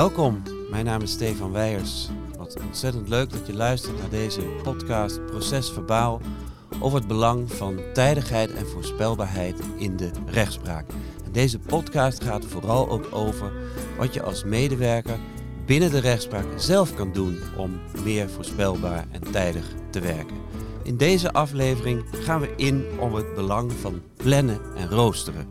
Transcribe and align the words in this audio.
Welkom, 0.00 0.42
mijn 0.70 0.84
naam 0.84 1.00
is 1.02 1.10
Stefan 1.10 1.52
Weijers. 1.52 2.08
Wat 2.38 2.60
ontzettend 2.66 3.08
leuk 3.08 3.30
dat 3.30 3.46
je 3.46 3.54
luistert 3.54 3.98
naar 3.98 4.08
deze 4.08 4.40
podcast 4.40 5.26
Proces 5.26 5.70
Verbaal 5.70 6.20
over 6.78 6.98
het 6.98 7.08
belang 7.08 7.52
van 7.52 7.80
tijdigheid 7.92 8.52
en 8.52 8.66
voorspelbaarheid 8.66 9.60
in 9.76 9.96
de 9.96 10.10
rechtspraak. 10.26 10.86
Deze 11.32 11.58
podcast 11.58 12.24
gaat 12.24 12.44
vooral 12.44 12.88
ook 12.88 13.08
over 13.10 13.52
wat 13.98 14.14
je 14.14 14.22
als 14.22 14.44
medewerker 14.44 15.18
binnen 15.66 15.90
de 15.90 16.00
rechtspraak 16.00 16.46
zelf 16.56 16.94
kan 16.94 17.12
doen 17.12 17.38
om 17.56 17.80
meer 18.04 18.30
voorspelbaar 18.30 19.06
en 19.10 19.32
tijdig 19.32 19.64
te 19.90 20.00
werken. 20.00 20.36
In 20.82 20.96
deze 20.96 21.32
aflevering 21.32 22.04
gaan 22.10 22.40
we 22.40 22.52
in 22.56 22.84
op 22.98 23.12
het 23.12 23.34
belang 23.34 23.72
van 23.72 24.02
plannen 24.16 24.60
en 24.76 24.88
roosteren. 24.88 25.48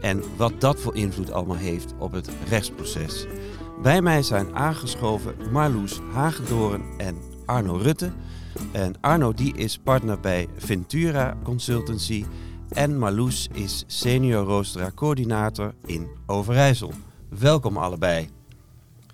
En 0.00 0.22
wat 0.36 0.60
dat 0.60 0.80
voor 0.80 0.96
invloed 0.96 1.32
allemaal 1.32 1.56
heeft 1.56 1.94
op 1.98 2.12
het 2.12 2.28
rechtsproces. 2.48 3.26
Bij 3.82 4.02
mij 4.02 4.22
zijn 4.22 4.54
aangeschoven 4.54 5.34
Marloes 5.52 6.00
Hagedoren 6.12 6.82
en 6.98 7.16
Arno 7.46 7.76
Rutte. 7.76 8.12
En 8.72 9.00
Arno 9.00 9.32
die 9.32 9.56
is 9.56 9.78
partner 9.78 10.20
bij 10.20 10.48
Ventura 10.56 11.36
Consultancy. 11.42 12.24
En 12.68 12.98
Marloes 12.98 13.48
is 13.52 13.84
senior 13.86 14.44
roosteraar 14.44 14.94
coördinator 14.94 15.74
in 15.86 16.08
Overijssel. 16.26 16.92
Welkom 17.28 17.76
allebei. 17.76 18.28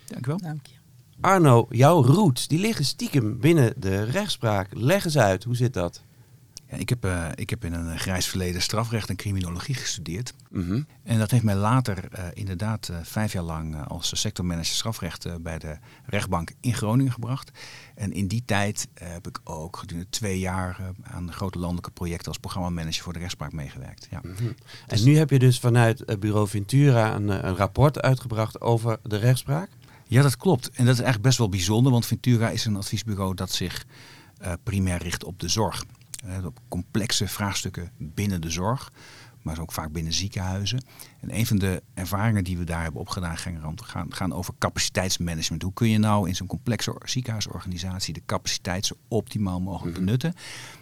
Dank 0.06 0.26
u 0.26 0.28
wel. 0.28 0.38
Dank 0.38 0.66
je. 0.66 0.74
Arno, 1.20 1.66
jouw 1.70 2.02
roots 2.02 2.48
die 2.48 2.58
liggen 2.58 2.84
stiekem 2.84 3.38
binnen 3.40 3.74
de 3.76 4.02
rechtspraak. 4.02 4.68
Leg 4.72 5.04
eens 5.04 5.18
uit, 5.18 5.44
hoe 5.44 5.56
zit 5.56 5.72
dat? 5.72 6.02
Ja, 6.70 6.76
ik, 6.76 6.88
heb, 6.88 7.04
eh, 7.04 7.28
ik 7.34 7.50
heb 7.50 7.64
in 7.64 7.72
een 7.72 7.98
grijs 7.98 8.26
verleden 8.26 8.62
strafrecht 8.62 9.08
en 9.08 9.16
criminologie 9.16 9.74
gestudeerd. 9.74 10.34
Mhm. 10.50 10.82
En 11.02 11.18
dat 11.18 11.30
heeft 11.30 11.44
mij 11.44 11.54
later 11.54 12.08
eh, 12.12 12.24
inderdaad 12.32 12.88
eh, 12.88 12.96
vijf 13.02 13.32
jaar 13.32 13.42
lang 13.42 13.86
als 13.86 14.20
sectormanager 14.20 14.74
strafrecht 14.74 15.42
bij 15.42 15.58
de 15.58 15.78
rechtbank 16.06 16.50
in 16.60 16.74
Groningen 16.74 17.12
gebracht. 17.12 17.50
En 17.94 18.12
in 18.12 18.26
die 18.26 18.42
tijd 18.44 18.88
heb 18.94 19.28
ik 19.28 19.40
ook 19.44 19.76
gedurende 19.76 20.10
twee 20.10 20.38
jaar 20.38 20.80
aan 21.02 21.32
grote 21.32 21.58
landelijke 21.58 21.90
projecten 21.90 22.28
als 22.28 22.38
programmamanager 22.38 23.02
voor 23.02 23.12
de 23.12 23.18
rechtspraak 23.18 23.52
meegewerkt. 23.52 24.06
Ja. 24.10 24.20
Mhm. 24.22 24.52
En 24.86 25.04
nu 25.04 25.16
heb 25.16 25.30
je 25.30 25.38
dus 25.38 25.58
vanuit 25.58 26.20
bureau 26.20 26.48
Ventura 26.48 27.14
een, 27.14 27.46
een 27.46 27.56
rapport 27.56 28.00
uitgebracht 28.00 28.60
over 28.60 28.98
de 29.02 29.16
rechtspraak? 29.16 29.70
Ja, 30.06 30.22
dat 30.22 30.36
klopt. 30.36 30.70
En 30.70 30.84
dat 30.84 30.94
is 30.94 31.00
eigenlijk 31.00 31.22
best 31.22 31.38
wel 31.38 31.48
bijzonder, 31.48 31.92
want 31.92 32.06
Ventura 32.06 32.50
is 32.50 32.64
een 32.64 32.76
adviesbureau 32.76 33.34
dat 33.34 33.50
zich 33.50 33.84
primair 34.62 35.02
richt 35.02 35.24
op 35.24 35.40
de 35.40 35.48
zorg. 35.48 35.84
Op 36.44 36.60
complexe 36.68 37.28
vraagstukken 37.28 37.90
binnen 37.98 38.40
de 38.40 38.50
zorg, 38.50 38.92
maar 39.42 39.60
ook 39.60 39.72
vaak 39.72 39.92
binnen 39.92 40.12
ziekenhuizen. 40.12 40.84
En 41.20 41.38
een 41.38 41.46
van 41.46 41.58
de 41.58 41.82
ervaringen 41.94 42.44
die 42.44 42.58
we 42.58 42.64
daar 42.64 42.82
hebben 42.82 43.00
opgedaan 43.00 43.36
gaan, 43.36 43.76
gaan 44.08 44.32
over 44.32 44.54
capaciteitsmanagement. 44.58 45.62
Hoe 45.62 45.72
kun 45.72 45.88
je 45.88 45.98
nou 45.98 46.28
in 46.28 46.34
zo'n 46.36 46.46
complexe 46.46 47.00
ziekenhuisorganisatie 47.04 48.14
de 48.14 48.22
capaciteit 48.26 48.86
zo 48.86 48.94
optimaal 49.08 49.60
mogelijk 49.60 49.96
benutten? 49.96 50.34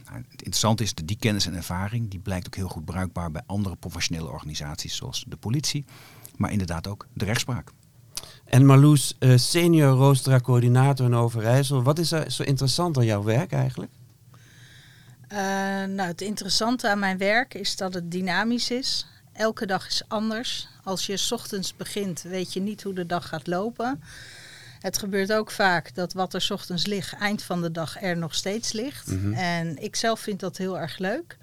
Nou, 0.05 0.17
het 0.17 0.43
interessante 0.43 0.83
is 0.83 0.95
dat 0.95 1.07
die 1.07 1.19
kennis 1.19 1.47
en 1.47 1.55
ervaring 1.55 2.11
die 2.11 2.21
blijkt 2.21 2.47
ook 2.47 2.55
heel 2.55 2.69
goed 2.69 2.85
bruikbaar 2.85 3.31
bij 3.31 3.43
andere 3.47 3.77
professionele 3.77 4.31
organisaties 4.31 4.97
zoals 4.97 5.25
de 5.29 5.37
politie, 5.37 5.85
maar 6.37 6.53
inderdaad 6.53 6.89
ook 6.89 7.07
de 7.13 7.25
rechtspraak. 7.25 7.71
En 8.45 8.67
Marloes, 8.67 9.17
uh, 9.19 9.37
senior 9.37 9.97
roosteraar 9.97 10.41
coördinator 10.41 11.07
in 11.07 11.15
Overijssel. 11.15 11.83
Wat 11.83 11.99
is 11.99 12.13
er 12.13 12.31
zo 12.31 12.43
interessant 12.43 12.97
aan 12.97 13.05
jouw 13.05 13.23
werk 13.23 13.53
eigenlijk? 13.53 13.93
Uh, 15.35 15.41
nou, 15.85 16.09
het 16.09 16.21
interessante 16.21 16.89
aan 16.89 16.99
mijn 16.99 17.19
werk 17.19 17.55
is 17.55 17.77
dat 17.77 17.95
het 17.95 18.11
dynamisch 18.11 18.71
is. 18.71 19.07
Elke 19.33 19.67
dag 19.67 19.87
is 19.87 20.03
anders. 20.09 20.69
Als 20.85 21.07
je 21.07 21.17
s 21.17 21.33
ochtends 21.33 21.77
begint, 21.77 22.23
weet 22.23 22.53
je 22.53 22.61
niet 22.61 22.83
hoe 22.83 22.95
de 22.95 23.07
dag 23.07 23.29
gaat 23.29 23.47
lopen. 23.47 24.03
Het 24.81 24.99
gebeurt 24.99 25.33
ook 25.33 25.51
vaak 25.51 25.95
dat 25.95 26.13
wat 26.13 26.35
er 26.35 26.43
s 26.43 26.51
ochtends 26.51 26.87
ligt, 26.87 27.13
eind 27.13 27.43
van 27.43 27.63
de 27.63 27.71
dag 27.71 28.03
er 28.03 28.17
nog 28.17 28.35
steeds 28.35 28.73
ligt. 28.73 29.07
Mhm. 29.07 29.33
En 29.33 29.83
ik 29.83 29.97
zelf 29.97 30.21
vind 30.21 30.41
dat 30.41 30.57
heel 30.57 30.79
erg 30.79 30.99
leuk. 30.99 31.37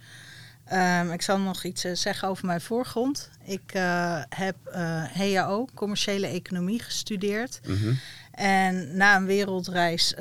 Um, 0.73 1.11
ik 1.11 1.21
zal 1.21 1.39
nog 1.39 1.63
iets 1.63 1.85
uh, 1.85 1.95
zeggen 1.95 2.27
over 2.27 2.45
mijn 2.45 2.61
voorgrond. 2.61 3.29
Ik 3.43 3.73
uh, 3.75 4.21
heb 4.29 4.55
uh, 4.67 5.03
HAO, 5.03 5.67
commerciële 5.73 6.27
economie, 6.27 6.81
gestudeerd. 6.81 7.59
Mhm. 7.65 7.93
En 8.31 8.97
na 8.97 9.15
een 9.15 9.25
wereldreis 9.25 10.15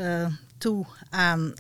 toe 0.59 0.87
aan 1.11 1.55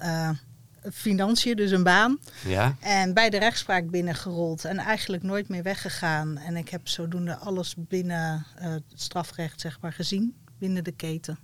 financiën, 0.93 1.57
dus 1.57 1.71
een 1.71 1.83
baan. 1.83 2.19
Ja. 2.47 2.77
En 2.81 3.15
bij 3.15 3.31
de 3.31 3.39
rechtspraak 3.39 3.91
binnengerold 3.91 4.65
en 4.65 4.79
eigenlijk 4.79 5.23
nooit 5.23 5.49
meer 5.49 5.63
weggegaan. 5.63 6.37
En 6.37 6.57
ik 6.57 6.69
heb 6.69 6.89
zodoende 6.89 7.37
alles 7.37 7.75
binnen 7.79 8.47
het 8.55 8.83
strafrecht 8.95 9.61
zeg 9.61 9.79
maar, 9.81 9.93
gezien, 9.93 10.35
binnen 10.59 10.85
de 10.85 10.93
keten. 10.93 11.39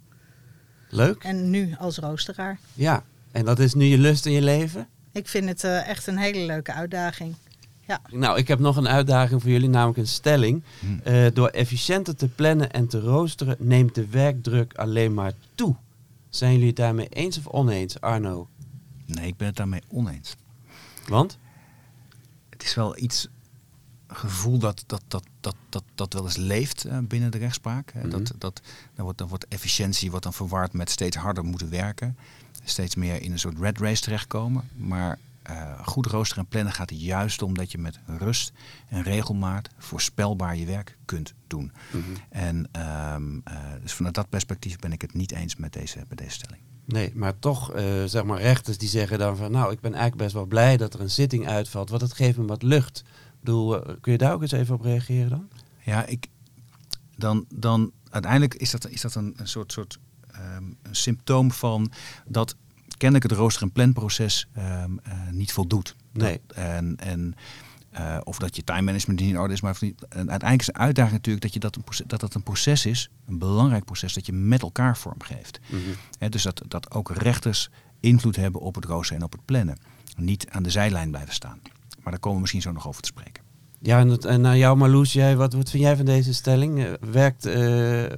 Leuk. 0.88 1.24
En 1.24 1.50
nu 1.50 1.74
als 1.78 1.98
roosteraar. 1.98 2.58
Ja, 2.74 3.04
en 3.32 3.44
dat 3.44 3.58
is 3.58 3.74
nu 3.74 3.84
je 3.84 3.98
lust 3.98 4.26
in 4.26 4.32
je 4.32 4.42
leven? 4.42 4.88
Ik 5.12 5.28
vind 5.28 5.48
het 5.48 5.64
uh, 5.64 5.88
echt 5.88 6.06
een 6.06 6.18
hele 6.18 6.46
leuke 6.46 6.72
uitdaging. 6.72 7.34
Ja. 7.86 8.00
Nou, 8.10 8.38
ik 8.38 8.48
heb 8.48 8.58
nog 8.58 8.76
een 8.76 8.88
uitdaging 8.88 9.42
voor 9.42 9.50
jullie, 9.50 9.68
namelijk 9.68 9.98
een 9.98 10.06
stelling. 10.06 10.62
Hmm. 10.80 11.00
Uh, 11.06 11.26
door 11.32 11.48
efficiënter 11.48 12.16
te 12.16 12.28
plannen 12.28 12.70
en 12.70 12.86
te 12.86 13.00
roosteren 13.00 13.56
neemt 13.58 13.94
de 13.94 14.06
werkdruk 14.06 14.74
alleen 14.74 15.14
maar 15.14 15.32
toe. 15.54 15.74
Zijn 16.28 16.52
jullie 16.52 16.66
het 16.66 16.76
daarmee 16.76 17.08
eens 17.08 17.38
of 17.38 17.46
oneens, 17.46 18.00
Arno? 18.00 18.48
Nee, 19.06 19.26
ik 19.26 19.36
ben 19.36 19.46
het 19.46 19.56
daarmee 19.56 19.82
oneens. 19.88 20.34
Want? 21.08 21.38
Het 22.50 22.62
is 22.62 22.74
wel 22.74 22.98
iets 22.98 23.28
gevoel 24.08 24.58
dat 24.58 24.84
dat, 24.86 25.02
dat, 25.08 25.24
dat, 25.40 25.56
dat, 25.68 25.84
dat 25.94 26.12
wel 26.12 26.24
eens 26.24 26.36
leeft 26.36 26.86
uh, 26.86 26.98
binnen 26.98 27.30
de 27.30 27.38
rechtspraak. 27.38 27.94
Mm 27.94 28.00
-hmm. 28.00 28.10
dat, 28.10 28.32
dat, 28.38 28.60
dan, 28.94 29.04
wordt, 29.04 29.18
dan 29.18 29.28
wordt 29.28 29.48
efficiëntie 29.48 30.08
wordt 30.10 30.24
dan 30.24 30.32
verward 30.32 30.72
met 30.72 30.90
steeds 30.90 31.16
harder 31.16 31.44
moeten 31.44 31.70
werken 31.70 32.16
steeds 32.68 32.94
meer 32.94 33.22
in 33.22 33.32
een 33.32 33.38
soort 33.38 33.58
red 33.58 33.78
race 33.78 34.02
terechtkomen. 34.02 34.68
Maar 34.76 35.18
uh, 35.50 35.80
goed 35.86 36.06
roosteren 36.06 36.42
en 36.42 36.48
plannen 36.48 36.72
gaat 36.72 36.90
juist 36.94 37.42
om 37.42 37.54
dat 37.54 37.72
je 37.72 37.78
met 37.78 37.98
rust 38.06 38.52
en 38.88 39.02
regelmaat 39.02 39.68
voorspelbaar 39.78 40.56
je 40.56 40.66
werk 40.66 40.96
kunt 41.04 41.34
doen. 41.46 41.72
Mhm. 41.90 41.96
Mm 41.96 42.04
-hmm. 42.04 42.16
En 42.28 42.56
um, 43.14 43.42
uh, 43.48 43.58
dus 43.82 43.92
vanuit 43.92 44.14
dat 44.14 44.28
perspectief 44.28 44.78
ben 44.78 44.92
ik 44.92 45.00
het 45.00 45.14
niet 45.14 45.32
eens 45.32 45.56
met 45.56 45.72
deze, 45.72 46.04
met 46.08 46.18
deze 46.18 46.30
stelling. 46.30 46.62
Nee, 46.86 47.12
maar 47.14 47.38
toch, 47.38 47.76
uh, 47.76 48.04
zeg 48.04 48.24
maar, 48.24 48.40
rechters 48.40 48.78
die 48.78 48.88
zeggen 48.88 49.18
dan 49.18 49.36
van, 49.36 49.50
nou, 49.50 49.72
ik 49.72 49.80
ben 49.80 49.92
eigenlijk 49.92 50.22
best 50.22 50.34
wel 50.34 50.46
blij 50.46 50.76
dat 50.76 50.94
er 50.94 51.00
een 51.00 51.10
zitting 51.10 51.48
uitvalt, 51.48 51.90
want 51.90 52.02
het 52.02 52.12
geeft 52.12 52.38
me 52.38 52.44
wat 52.44 52.62
lucht. 52.62 52.98
Ik 53.06 53.40
bedoel, 53.40 53.80
kun 54.00 54.12
je 54.12 54.18
daar 54.18 54.32
ook 54.32 54.42
eens 54.42 54.52
even 54.52 54.74
op 54.74 54.80
reageren 54.80 55.28
dan? 55.28 55.48
Ja, 55.84 56.06
ik, 56.06 56.26
dan, 57.16 57.44
dan 57.54 57.92
uiteindelijk 58.10 58.54
is 58.54 58.70
dat, 58.70 58.88
is 58.88 59.00
dat 59.00 59.14
een, 59.14 59.34
een 59.36 59.48
soort, 59.48 59.72
soort 59.72 59.98
um, 60.56 60.76
een 60.82 60.96
symptoom 60.96 61.52
van 61.52 61.92
dat 62.26 62.56
kennelijk 62.96 63.30
het 63.30 63.38
rooster- 63.38 63.62
en 63.62 63.72
planproces 63.72 64.48
um, 64.56 65.00
uh, 65.08 65.12
niet 65.30 65.52
voldoet. 65.52 65.96
Nee. 66.12 66.40
Dat, 66.46 66.56
en, 66.56 66.96
en, 66.96 67.34
uh, 67.98 68.16
of 68.24 68.38
dat 68.38 68.56
je 68.56 68.64
time 68.64 68.82
management 68.82 69.20
niet 69.20 69.28
in 69.28 69.38
orde 69.38 69.54
is. 69.54 69.60
Maar 69.60 69.76
niet, 69.80 70.06
uiteindelijk 70.08 70.60
is 70.60 70.66
de 70.66 70.74
uitdaging 70.74 71.14
natuurlijk 71.14 71.44
dat, 71.44 71.54
je 71.54 71.60
dat, 71.60 71.76
een 71.76 71.84
proces, 71.84 72.06
dat 72.06 72.20
dat 72.20 72.34
een 72.34 72.42
proces 72.42 72.86
is, 72.86 73.10
een 73.26 73.38
belangrijk 73.38 73.84
proces, 73.84 74.14
dat 74.14 74.26
je 74.26 74.32
met 74.32 74.62
elkaar 74.62 74.96
vormgeeft. 74.96 75.60
Mm 75.66 75.78
-hmm. 75.78 75.94
He, 76.18 76.28
dus 76.28 76.42
dat, 76.42 76.62
dat 76.68 76.90
ook 76.90 77.10
rechters 77.10 77.70
invloed 78.00 78.36
hebben 78.36 78.60
op 78.60 78.74
het 78.74 78.84
roosteren 78.84 79.18
en 79.18 79.24
op 79.24 79.32
het 79.32 79.44
plannen. 79.44 79.78
Niet 80.16 80.50
aan 80.50 80.62
de 80.62 80.70
zijlijn 80.70 81.10
blijven 81.10 81.34
staan. 81.34 81.60
Maar 82.02 82.12
daar 82.12 82.20
komen 82.20 82.34
we 82.34 82.40
misschien 82.40 82.62
zo 82.62 82.72
nog 82.72 82.88
over 82.88 83.02
te 83.02 83.08
spreken. 83.08 83.44
Ja, 83.80 83.98
en, 83.98 84.08
het, 84.08 84.24
en 84.24 84.40
naar 84.40 84.56
jou 84.56 84.76
Marloes, 84.76 85.12
jij, 85.12 85.36
wat, 85.36 85.52
wat 85.52 85.70
vind 85.70 85.82
jij 85.82 85.96
van 85.96 86.04
deze 86.04 86.34
stelling? 86.34 86.78
Uh, 86.78 86.92
werkt, 87.10 87.46
uh, 87.46 87.54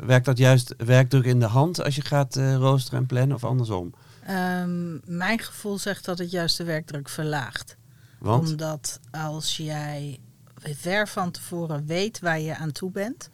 werkt 0.07 0.25
dat 0.25 0.39
juist 0.39 0.75
werkdruk 0.77 1.25
in 1.25 1.41
de 1.41 1.47
hand 1.47 1.85
als 1.85 1.95
je 1.95 2.03
gaat 2.03 2.37
uh, 2.37 2.55
roosteren 2.55 2.99
en 2.99 3.07
plannen 3.07 3.37
of 3.37 3.45
andersom? 3.45 3.95
Um, 4.31 5.01
mijn 5.05 5.39
gevoel 5.39 5.79
zegt 5.79 6.05
dat 6.05 6.19
het 6.19 6.31
juist 6.31 6.57
de 6.57 6.65
werkdruk 6.65 7.09
verlaagt. 7.09 7.77
Want? 8.19 8.49
Omdat 8.49 9.01
als 9.11 9.57
jij 9.57 10.21
ver 10.61 11.09
van 11.09 11.31
tevoren 11.31 11.87
weet 11.87 12.21
waar 12.21 12.41
je 12.41 12.57
aan 12.57 12.73
toe 12.73 12.91
bent... 12.91 13.31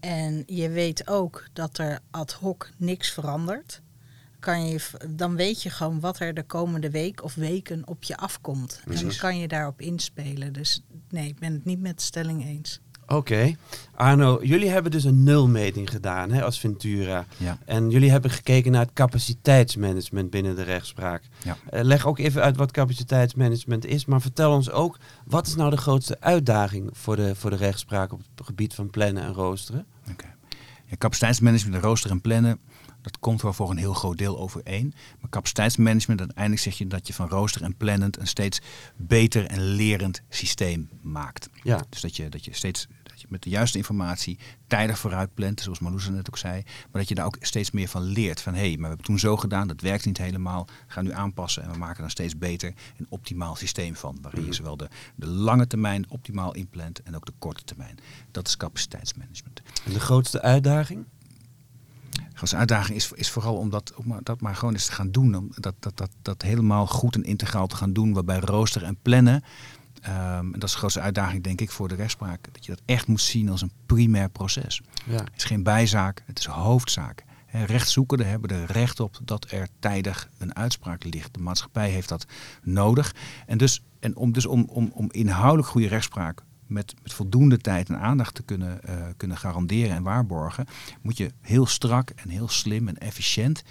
en 0.00 0.42
je 0.46 0.68
weet 0.68 1.08
ook 1.08 1.48
dat 1.52 1.78
er 1.78 2.00
ad 2.10 2.32
hoc 2.32 2.70
niks 2.76 3.10
verandert... 3.10 3.82
Kan 4.38 4.66
je, 4.66 4.80
dan 5.10 5.36
weet 5.36 5.62
je 5.62 5.70
gewoon 5.70 6.00
wat 6.00 6.18
er 6.18 6.34
de 6.34 6.42
komende 6.42 6.90
week 6.90 7.22
of 7.22 7.34
weken 7.34 7.88
op 7.88 8.04
je 8.04 8.16
afkomt. 8.16 8.80
Precies. 8.84 9.02
En 9.02 9.08
dan 9.08 9.16
kan 9.16 9.38
je 9.38 9.48
daarop 9.48 9.80
inspelen. 9.80 10.52
Dus 10.52 10.82
nee, 11.08 11.28
ik 11.28 11.38
ben 11.38 11.52
het 11.52 11.64
niet 11.64 11.80
met 11.80 11.96
de 11.96 12.02
stelling 12.02 12.44
eens. 12.44 12.80
Oké. 13.02 13.14
Okay. 13.14 13.56
Arno, 13.94 14.38
jullie 14.42 14.68
hebben 14.68 14.90
dus 14.90 15.04
een 15.04 15.22
nulmeting 15.22 15.90
gedaan 15.90 16.30
hè, 16.30 16.44
als 16.44 16.58
Ventura. 16.58 17.26
Ja. 17.36 17.58
En 17.64 17.90
jullie 17.90 18.10
hebben 18.10 18.30
gekeken 18.30 18.72
naar 18.72 18.84
het 18.84 18.92
capaciteitsmanagement 18.92 20.30
binnen 20.30 20.56
de 20.56 20.62
rechtspraak. 20.62 21.22
Ja. 21.44 21.56
Uh, 21.72 21.80
leg 21.82 22.06
ook 22.06 22.18
even 22.18 22.42
uit 22.42 22.56
wat 22.56 22.70
capaciteitsmanagement 22.70 23.86
is. 23.86 24.04
Maar 24.04 24.20
vertel 24.20 24.52
ons 24.52 24.70
ook, 24.70 24.98
wat 25.26 25.46
is 25.46 25.54
nou 25.54 25.70
de 25.70 25.76
grootste 25.76 26.16
uitdaging 26.20 26.90
voor 26.92 27.16
de, 27.16 27.34
voor 27.34 27.50
de 27.50 27.56
rechtspraak 27.56 28.12
op 28.12 28.20
het 28.34 28.46
gebied 28.46 28.74
van 28.74 28.90
plannen 28.90 29.22
en 29.22 29.32
roosteren? 29.32 29.86
Okay. 30.10 30.30
Ja, 30.84 30.96
capaciteitsmanagement, 30.98 31.82
roosteren 31.82 32.16
en 32.16 32.22
plannen 32.22 32.58
dat 33.02 33.18
komt 33.18 33.42
wel 33.42 33.52
voor 33.52 33.70
een 33.70 33.76
heel 33.76 33.94
groot 33.94 34.18
deel 34.18 34.38
overeen. 34.38 34.94
Maar 35.20 35.30
capaciteitsmanagement, 35.30 36.20
uiteindelijk 36.20 36.62
zeg 36.62 36.78
je 36.78 36.86
dat 36.86 37.06
je 37.06 37.12
van 37.12 37.28
rooster 37.28 37.62
en 37.62 37.76
plannend 37.76 38.18
een 38.18 38.26
steeds 38.26 38.60
beter 38.96 39.46
en 39.46 39.60
lerend 39.60 40.22
systeem 40.28 40.88
maakt. 41.00 41.48
Ja. 41.62 41.84
Dus 41.88 42.00
dat 42.00 42.16
je, 42.16 42.28
dat 42.28 42.44
je 42.44 42.54
steeds 42.54 42.86
dat 43.02 43.20
je 43.20 43.26
met 43.30 43.42
de 43.42 43.50
juiste 43.50 43.78
informatie 43.78 44.38
tijdig 44.66 44.98
vooruit 44.98 45.34
plant, 45.34 45.60
zoals 45.60 45.78
Marloes 45.78 46.08
net 46.08 46.28
ook 46.28 46.38
zei. 46.38 46.62
Maar 46.64 47.00
dat 47.00 47.08
je 47.08 47.14
daar 47.14 47.26
ook 47.26 47.36
steeds 47.40 47.70
meer 47.70 47.88
van 47.88 48.02
leert. 48.02 48.40
Van 48.40 48.54
hé, 48.54 48.60
hey, 48.60 48.70
maar 48.70 48.80
we 48.80 48.86
hebben 48.86 49.06
toen 49.06 49.18
zo 49.18 49.36
gedaan, 49.36 49.68
dat 49.68 49.80
werkt 49.80 50.04
niet 50.04 50.18
helemaal. 50.18 50.64
We 50.66 50.92
gaan 50.92 51.04
nu 51.04 51.12
aanpassen 51.12 51.62
en 51.62 51.70
we 51.70 51.78
maken 51.78 51.98
er 51.98 52.04
een 52.04 52.10
steeds 52.10 52.38
beter 52.38 52.74
en 52.96 53.06
optimaal 53.08 53.54
systeem 53.54 53.94
van. 53.94 54.18
Waarin 54.20 54.40
je 54.40 54.46
mhm. 54.46 54.56
zowel 54.56 54.76
de, 54.76 54.88
de 55.14 55.26
lange 55.26 55.66
termijn 55.66 56.10
optimaal 56.10 56.54
inplant 56.54 57.02
en 57.02 57.16
ook 57.16 57.26
de 57.26 57.32
korte 57.38 57.64
termijn. 57.64 57.98
Dat 58.30 58.46
is 58.46 58.56
capaciteitsmanagement. 58.56 59.62
En 59.84 59.92
de 59.92 60.00
grootste 60.00 60.42
uitdaging? 60.42 61.04
De 62.50 62.56
uitdaging 62.56 62.96
is, 62.96 63.12
is 63.12 63.30
vooral 63.30 63.56
om 63.56 63.70
dat, 63.70 63.92
om 63.94 64.20
dat 64.22 64.40
maar 64.40 64.56
gewoon 64.56 64.74
eens 64.74 64.86
te 64.86 64.92
gaan 64.92 65.10
doen. 65.10 65.34
Om 65.34 65.52
dat, 65.54 65.74
dat, 65.78 65.96
dat, 65.96 66.10
dat 66.22 66.42
helemaal 66.42 66.86
goed 66.86 67.14
en 67.14 67.22
integraal 67.22 67.66
te 67.66 67.76
gaan 67.76 67.92
doen. 67.92 68.12
Waarbij 68.12 68.38
rooster 68.38 68.82
en 68.82 68.96
plannen 69.02 69.42
Um, 70.08 70.54
en 70.54 70.60
dat 70.60 70.62
is 70.62 70.72
de 70.72 70.78
grootste 70.78 71.00
uitdaging, 71.00 71.42
denk 71.42 71.60
ik, 71.60 71.70
voor 71.70 71.88
de 71.88 71.94
rechtspraak. 71.94 72.48
Dat 72.52 72.64
je 72.64 72.72
dat 72.72 72.82
echt 72.84 73.06
moet 73.06 73.20
zien 73.20 73.48
als 73.48 73.62
een 73.62 73.72
primair 73.86 74.30
proces. 74.30 74.82
Ja. 75.06 75.12
Het 75.12 75.32
is 75.36 75.44
geen 75.44 75.62
bijzaak, 75.62 76.22
het 76.26 76.38
is 76.38 76.44
hoofdzaak. 76.44 77.24
He, 77.46 77.64
rechtszoekenden 77.64 78.28
hebben 78.28 78.50
er 78.50 78.72
recht 78.72 79.00
op 79.00 79.18
dat 79.24 79.50
er 79.50 79.68
tijdig 79.78 80.28
een 80.38 80.54
uitspraak 80.54 81.04
ligt. 81.04 81.34
De 81.34 81.40
maatschappij 81.40 81.90
heeft 81.90 82.08
dat 82.08 82.26
nodig. 82.62 83.14
En, 83.46 83.58
dus, 83.58 83.82
en 84.00 84.16
om, 84.16 84.32
dus 84.32 84.46
om, 84.46 84.64
om, 84.68 84.90
om 84.94 85.10
inhoudelijk 85.10 85.68
goede 85.68 85.88
rechtspraak 85.88 86.42
met, 86.72 86.94
met 87.02 87.12
voldoende 87.12 87.58
tijd 87.58 87.88
en 87.88 87.98
aandacht 87.98 88.34
te 88.34 88.42
kunnen, 88.42 88.80
uh, 88.88 88.94
kunnen 89.16 89.36
garanderen 89.36 89.96
en 89.96 90.02
waarborgen, 90.02 90.66
moet 91.00 91.16
je 91.16 91.30
heel 91.40 91.66
strak 91.66 92.10
en 92.10 92.28
heel 92.28 92.48
slim 92.48 92.88
en 92.88 92.98
efficiënt. 92.98 93.62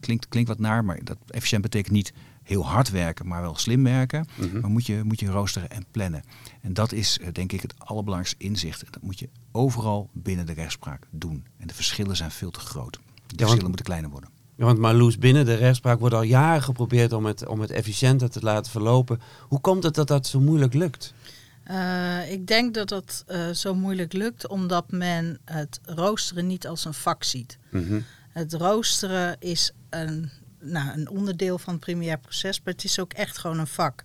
Klinkt, 0.00 0.28
klinkt 0.28 0.48
wat 0.48 0.58
naar, 0.58 0.84
maar 0.84 1.04
dat 1.04 1.18
efficiënt 1.28 1.62
betekent 1.62 1.92
niet 1.92 2.12
heel 2.42 2.66
hard 2.66 2.90
werken, 2.90 3.26
maar 3.26 3.40
wel 3.40 3.56
slim 3.56 3.84
werken. 3.84 4.26
Mhm. 4.34 4.60
Maar 4.60 4.70
moet 4.70 4.86
je, 4.86 5.00
moet 5.04 5.20
je 5.20 5.26
roosteren 5.26 5.70
en 5.70 5.84
plannen. 5.90 6.22
En 6.60 6.72
dat 6.72 6.92
is 6.92 7.18
eh, 7.18 7.28
denk 7.32 7.52
ik 7.52 7.60
het 7.60 7.74
allerbelangrijkste 7.78 8.44
inzicht. 8.44 8.84
Dat 8.92 9.02
moet 9.02 9.18
je 9.18 9.28
overal 9.52 10.10
binnen 10.12 10.46
de 10.46 10.52
rechtspraak 10.52 11.06
doen. 11.10 11.44
En 11.58 11.66
de 11.66 11.74
verschillen 11.74 12.16
zijn 12.16 12.30
veel 12.30 12.50
te 12.50 12.60
groot. 12.60 12.98
De 13.26 13.36
verschillen 13.36 13.66
moeten 13.66 13.84
kleiner 13.84 14.10
worden. 14.10 14.30
Ja, 14.56 14.64
want 14.64 14.78
Marloes, 14.78 15.18
binnen 15.18 15.44
de 15.44 15.54
rechtspraak 15.54 15.98
wordt 15.98 16.14
al 16.14 16.22
jaren 16.22 16.62
geprobeerd 16.62 17.12
om 17.12 17.24
het, 17.24 17.46
om 17.46 17.60
het 17.60 17.70
efficiënter 17.70 18.30
te 18.30 18.40
laten 18.40 18.70
verlopen. 18.70 19.20
Hoe 19.48 19.60
komt 19.60 19.82
het 19.82 19.94
dat 19.94 20.08
dat 20.08 20.26
zo 20.26 20.40
moeilijk 20.40 20.74
lukt? 20.74 21.14
Uh, 21.70 22.30
ik 22.30 22.46
denk 22.46 22.74
dat 22.74 22.88
dat 22.88 23.24
uh, 23.28 23.50
zo 23.50 23.74
moeilijk 23.74 24.12
lukt 24.12 24.48
omdat 24.48 24.90
men 24.90 25.38
het 25.44 25.80
roosteren 25.84 26.46
niet 26.46 26.66
als 26.66 26.84
een 26.84 26.94
vak 26.94 27.24
ziet. 27.24 27.58
Mhm. 27.70 28.00
Het 28.28 28.52
roosteren 28.52 29.36
is 29.38 29.72
een 29.90 30.30
nou, 30.64 30.90
een 30.98 31.08
onderdeel 31.08 31.58
van 31.58 31.72
het 31.72 31.82
primair 31.82 32.18
proces, 32.18 32.60
maar 32.64 32.72
het 32.72 32.84
is 32.84 32.98
ook 32.98 33.12
echt 33.12 33.38
gewoon 33.38 33.58
een 33.58 33.66
vak. 33.66 34.02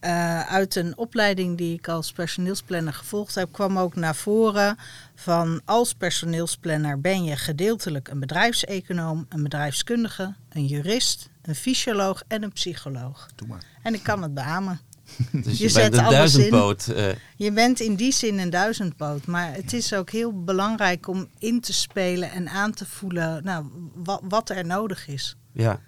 Uh, 0.00 0.40
uit 0.40 0.74
een 0.74 0.96
opleiding 0.96 1.58
die 1.58 1.74
ik 1.74 1.88
als 1.88 2.12
personeelsplanner 2.12 2.92
gevolgd 2.92 3.34
heb, 3.34 3.52
kwam 3.52 3.78
ook 3.78 3.94
naar 3.94 4.14
voren 4.14 4.76
van 5.14 5.60
als 5.64 5.94
personeelsplanner 5.94 7.00
ben 7.00 7.24
je 7.24 7.36
gedeeltelijk 7.36 8.08
een 8.08 8.20
bedrijfseconoom, 8.20 9.26
een 9.28 9.42
bedrijfskundige, 9.42 10.34
een 10.48 10.66
jurist, 10.66 11.28
een 11.42 11.54
fysioloog 11.54 12.22
en 12.28 12.42
een 12.42 12.52
psycholoog. 12.52 13.28
Doe 13.34 13.48
maar. 13.48 13.62
En 13.82 13.94
ik 13.94 14.02
kan 14.02 14.22
het 14.22 14.34
beamen. 14.34 14.80
Dus 15.44 15.58
je, 15.58 15.68
je 15.68 15.72
bent 15.72 15.96
een 15.96 16.10
duizendpoot. 16.10 16.86
Uh. 16.90 17.06
Je 17.36 17.52
bent 17.52 17.80
in 17.80 17.94
die 17.94 18.12
zin 18.12 18.38
een 18.38 18.50
duizendpoot. 18.50 19.26
Maar 19.26 19.54
het 19.54 19.72
is 19.72 19.94
ook 19.94 20.10
heel 20.10 20.44
belangrijk 20.44 21.08
om 21.08 21.28
in 21.38 21.60
te 21.60 21.72
spelen 21.72 22.30
en 22.30 22.48
aan 22.48 22.72
te 22.72 22.86
voelen 22.86 23.44
nou, 23.44 23.64
wat, 23.94 24.20
wat 24.28 24.50
er 24.50 24.66
nodig 24.66 25.08
is. 25.08 25.36
Ja. 25.52 25.80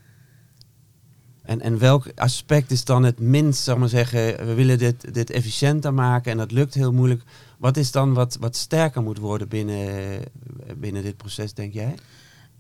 En, 1.43 1.61
en 1.61 1.79
welk 1.79 2.07
aspect 2.15 2.71
is 2.71 2.85
dan 2.85 3.05
het 3.05 3.21
minst, 3.21 3.63
zeg 3.63 3.77
maar 3.77 3.89
zeggen, 3.89 4.47
we 4.47 4.55
willen 4.55 4.79
dit, 4.79 5.15
dit 5.15 5.31
efficiënter 5.31 5.95
maken 5.95 6.33
en 6.33 6.39
dat 6.39 6.53
lukt 6.53 6.75
heel 6.75 6.93
moeilijk. 6.93 7.23
Wat 7.59 7.77
is 7.77 7.91
dan 7.91 8.15
wat, 8.15 8.37
wat 8.41 8.57
sterker 8.57 9.03
moet 9.03 9.19
worden 9.19 9.49
binnen, 9.49 10.21
binnen 10.77 11.03
dit 11.03 11.17
proces, 11.17 11.55
denk 11.55 11.73
jij? 11.73 11.95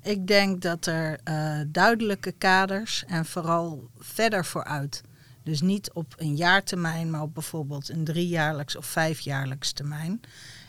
Ik 0.02 0.26
denk 0.26 0.62
dat 0.62 0.86
er 0.86 1.20
uh, 1.28 1.60
duidelijke 1.66 2.32
kaders 2.32 3.04
en 3.06 3.24
vooral 3.24 3.88
verder 3.98 4.44
vooruit. 4.44 5.02
Dus 5.46 5.60
niet 5.60 5.92
op 5.92 6.14
een 6.16 6.36
jaartermijn, 6.36 7.10
maar 7.10 7.22
op 7.22 7.34
bijvoorbeeld 7.34 7.88
een 7.88 8.04
driejaarlijks 8.04 8.76
of 8.76 8.86
vijfjaarlijks 8.86 9.72
termijn. 9.72 10.20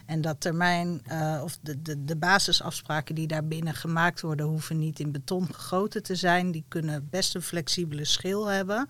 En 0.06 0.22
dat 0.22 0.42
termijn 0.42 1.02
uh, 1.12 1.40
of 1.44 1.58
de, 1.62 1.82
de, 1.82 2.06
de 2.06 2.16
basisafspraken 2.16 3.16
die 3.16 3.28
daarbinnen 3.28 3.74
gemaakt 3.74 4.22
worden, 4.22 4.46
hoeven 4.46 4.80
niet 4.80 5.00
in 5.00 5.12
beton 5.12 5.48
gegoten 5.54 6.04
te 6.04 6.16
zijn. 6.16 6.52
Die 6.52 6.64
kunnen 6.68 7.08
best 7.10 7.36
een 7.36 7.42
flexibele 7.42 8.06
schil 8.06 8.46
hebben. 8.46 8.88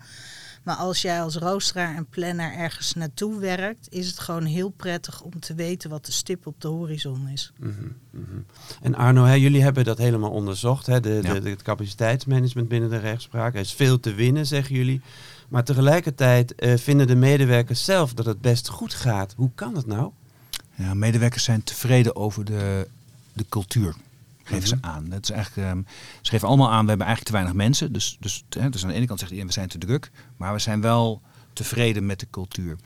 Maar 0.62 0.76
als 0.76 1.02
jij 1.02 1.22
als 1.22 1.36
roosteraar 1.36 1.94
en 1.94 2.06
planner 2.06 2.52
ergens 2.52 2.94
naartoe 2.94 3.38
werkt, 3.38 3.86
is 3.90 4.06
het 4.06 4.18
gewoon 4.18 4.44
heel 4.44 4.70
prettig 4.70 5.22
om 5.22 5.40
te 5.40 5.54
weten 5.54 5.90
wat 5.90 6.06
de 6.06 6.12
stip 6.12 6.46
op 6.46 6.60
de 6.60 6.68
horizon 6.68 7.28
is. 7.28 7.52
Mm 7.58 7.94
-hmm, 8.10 8.44
En 8.82 8.94
Arno, 8.94 9.24
hè, 9.24 9.34
jullie 9.34 9.62
hebben 9.62 9.84
dat 9.84 9.98
helemaal 9.98 10.30
onderzocht, 10.30 10.86
hè, 10.86 11.00
de, 11.00 11.20
de, 11.22 11.40
de, 11.40 11.50
het 11.50 11.62
capaciteitsmanagement 11.62 12.68
binnen 12.68 12.90
de 12.90 12.98
rechtspraak. 12.98 13.54
Er 13.54 13.60
is 13.60 13.72
veel 13.72 14.00
te 14.00 14.14
winnen, 14.14 14.46
zeggen 14.46 14.74
jullie. 14.74 15.00
Maar 15.48 15.64
tegelijkertijd 15.64 16.54
uh, 16.56 16.76
vinden 16.76 17.06
de 17.06 17.14
medewerkers 17.14 17.84
zelf 17.84 18.14
dat 18.14 18.26
het 18.26 18.40
best 18.40 18.68
goed 18.68 18.94
gaat. 18.94 19.34
Hoe 19.36 19.50
kan 19.54 19.74
dat 19.74 19.86
nou? 19.86 20.10
Ja, 20.74 20.94
medewerkers 20.94 21.44
zijn 21.44 21.62
tevreden 21.62 22.16
over 22.16 22.44
de, 22.44 22.88
de 23.32 23.44
cultuur. 23.48 23.94
Geven 24.42 24.68
ze 24.68 24.76
mhm. 24.76 24.86
aan. 24.86 25.08
Dat 25.08 25.22
is 25.22 25.30
eigenlijk, 25.30 25.70
um, 25.70 25.86
ze 26.20 26.30
geven 26.30 26.48
allemaal 26.48 26.70
aan, 26.70 26.82
we 26.82 26.88
hebben 26.88 27.06
eigenlijk 27.06 27.26
te 27.26 27.32
weinig 27.32 27.54
mensen. 27.54 27.92
Dus, 27.92 28.16
dus, 28.20 28.44
hè, 28.48 28.70
dus 28.70 28.82
aan 28.82 28.88
de 28.88 28.94
ene 28.94 29.06
kant 29.06 29.18
zegt 29.18 29.30
iedereen, 29.30 29.54
we 29.54 29.58
zijn 29.60 29.68
te 29.68 29.78
druk. 29.78 30.10
Maar 30.36 30.52
we 30.52 30.58
zijn 30.58 30.80
wel 30.80 31.22
tevreden 31.52 32.06
met 32.06 32.20
de 32.20 32.26
cultuur. 32.30 32.76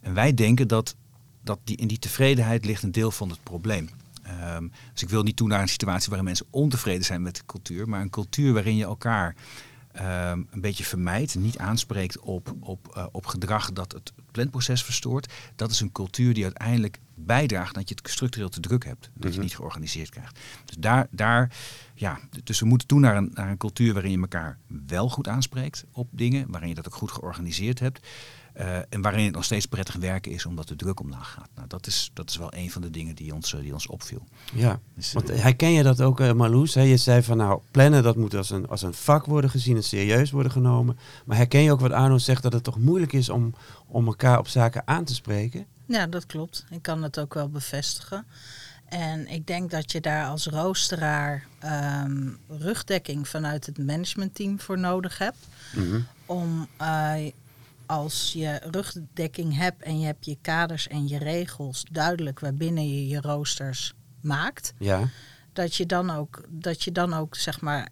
En 0.00 0.14
wij 0.14 0.34
denken 0.34 0.68
dat, 0.68 0.94
dat 1.42 1.58
die, 1.64 1.76
in 1.76 1.88
die 1.88 1.98
tevredenheid 1.98 2.64
ligt 2.64 2.82
een 2.82 2.92
deel 2.92 3.10
van 3.10 3.30
het 3.30 3.42
probleem. 3.42 3.88
Um, 4.56 4.72
dus 4.92 5.02
ik 5.02 5.08
wil 5.08 5.22
niet 5.22 5.36
toe 5.36 5.48
naar 5.48 5.60
een 5.60 5.68
situatie 5.68 6.08
waarin 6.08 6.24
mensen 6.24 6.46
ontevreden 6.50 7.04
zijn 7.04 7.22
met 7.22 7.36
de 7.36 7.42
cultuur. 7.46 7.88
Maar 7.88 8.00
een 8.00 8.10
cultuur 8.10 8.52
waarin 8.52 8.76
je 8.76 8.84
elkaar 8.84 9.34
um, 9.96 10.48
een 10.50 10.60
beetje 10.60 10.84
vermijdt, 10.84 11.34
niet 11.34 11.58
aanspreekt 11.58 12.18
op, 12.18 12.54
op, 12.60 12.94
uh, 12.96 13.06
op 13.12 13.26
gedrag 13.26 13.72
dat 13.72 13.92
het 13.92 14.12
planproces 14.30 14.84
verstoort. 14.84 15.32
Dat 15.56 15.70
is 15.70 15.80
een 15.80 15.92
cultuur 15.92 16.34
die 16.34 16.44
uiteindelijk 16.44 16.98
bijdraagt 17.14 17.74
dat 17.74 17.88
je 17.88 17.94
het 17.94 18.10
structureel 18.10 18.48
te 18.48 18.60
druk 18.60 18.84
hebt. 18.84 19.10
Dat 19.14 19.30
je 19.30 19.36
mhm. 19.36 19.40
niet 19.40 19.56
georganiseerd 19.56 20.10
krijgt. 20.10 20.38
Dus 20.64 20.76
daar, 20.78 21.06
daar 21.10 21.52
ja, 21.94 22.18
dus 22.44 22.60
we 22.60 22.66
moeten 22.66 22.88
toe 22.88 23.00
naar 23.00 23.16
een, 23.16 23.30
naar 23.34 23.50
een 23.50 23.56
cultuur 23.56 23.92
waarin 23.92 24.10
je 24.10 24.20
elkaar 24.20 24.58
wel 24.86 25.08
goed 25.08 25.28
aanspreekt 25.28 25.84
op 25.92 26.08
dingen, 26.10 26.50
waarin 26.50 26.68
je 26.68 26.74
dat 26.74 26.86
ook 26.86 26.94
goed 26.94 27.12
georganiseerd 27.12 27.78
hebt. 27.78 28.06
Uh, 28.60 28.76
en 28.88 29.00
waarin 29.00 29.24
het 29.24 29.34
nog 29.34 29.44
steeds 29.44 29.66
prettig 29.66 29.94
werken 29.94 30.32
is 30.32 30.46
omdat 30.46 30.68
de 30.68 30.76
druk 30.76 31.00
omlaag 31.00 31.30
gaat. 31.30 31.48
Nou, 31.54 31.68
dat 31.68 31.86
is, 31.86 32.10
dat 32.14 32.30
is 32.30 32.36
wel 32.36 32.54
een 32.54 32.70
van 32.70 32.82
de 32.82 32.90
dingen 32.90 33.14
die 33.14 33.34
ons, 33.34 33.52
uh, 33.52 33.60
die 33.60 33.72
ons 33.72 33.86
opviel. 33.86 34.24
Ja, 34.54 34.80
dus, 34.94 35.12
want 35.12 35.30
uh, 35.30 35.40
herken 35.40 35.70
je 35.70 35.82
dat 35.82 36.00
ook, 36.00 36.34
Marloes? 36.34 36.74
Hè? 36.74 36.82
Je 36.82 36.96
zei 36.96 37.22
van 37.22 37.36
nou, 37.36 37.60
plannen 37.70 38.02
dat 38.02 38.16
moet 38.16 38.34
als 38.34 38.50
een, 38.50 38.68
als 38.68 38.82
een 38.82 38.94
vak 38.94 39.26
worden 39.26 39.50
gezien 39.50 39.76
en 39.76 39.84
serieus 39.84 40.30
worden 40.30 40.52
genomen. 40.52 40.98
Maar 41.24 41.36
herken 41.36 41.60
je 41.60 41.72
ook 41.72 41.80
wat 41.80 41.92
Arno 41.92 42.18
zegt, 42.18 42.42
dat 42.42 42.52
het 42.52 42.64
toch 42.64 42.78
moeilijk 42.78 43.12
is 43.12 43.28
om, 43.28 43.54
om 43.86 44.06
elkaar 44.06 44.38
op 44.38 44.48
zaken 44.48 44.82
aan 44.84 45.04
te 45.04 45.14
spreken? 45.14 45.66
Ja, 45.86 46.06
dat 46.06 46.26
klopt. 46.26 46.64
Ik 46.70 46.82
kan 46.82 47.02
het 47.02 47.18
ook 47.18 47.34
wel 47.34 47.48
bevestigen. 47.48 48.26
En 48.88 49.28
ik 49.28 49.46
denk 49.46 49.70
dat 49.70 49.92
je 49.92 50.00
daar 50.00 50.26
als 50.26 50.46
roosteraar 50.46 51.46
um, 52.04 52.38
rugdekking 52.48 53.28
vanuit 53.28 53.66
het 53.66 53.78
managementteam 53.78 54.60
voor 54.60 54.78
nodig 54.78 55.18
hebt. 55.18 55.46
Mm 55.74 55.90
-hmm. 55.90 56.06
Om 56.26 56.68
als 57.88 58.32
je 58.32 58.60
rugdekking 58.70 59.56
hebt 59.56 59.82
en 59.82 60.00
je 60.00 60.06
hebt 60.06 60.24
je 60.24 60.36
kaders 60.40 60.88
en 60.88 61.08
je 61.08 61.18
regels 61.18 61.84
duidelijk 61.90 62.40
waarbinnen 62.40 62.88
je 62.88 63.08
je 63.08 63.20
roosters 63.20 63.94
maakt, 64.20 64.74
ja. 64.78 65.08
dat, 65.52 65.74
je 65.74 65.86
dan 65.86 66.10
ook, 66.10 66.44
dat 66.48 66.84
je 66.84 66.92
dan 66.92 67.14
ook 67.14 67.36
zeg 67.36 67.60
maar 67.60 67.88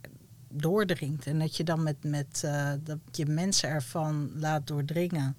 doordringt 0.49 1.27
en 1.27 1.39
dat 1.39 1.57
je 1.57 1.65
dan 1.65 1.83
met, 1.83 1.97
met 2.05 2.43
uh, 2.45 2.73
dat 2.83 2.99
je 3.11 3.27
mensen 3.27 3.69
ervan 3.69 4.31
laat 4.35 4.67
doordringen 4.67 5.37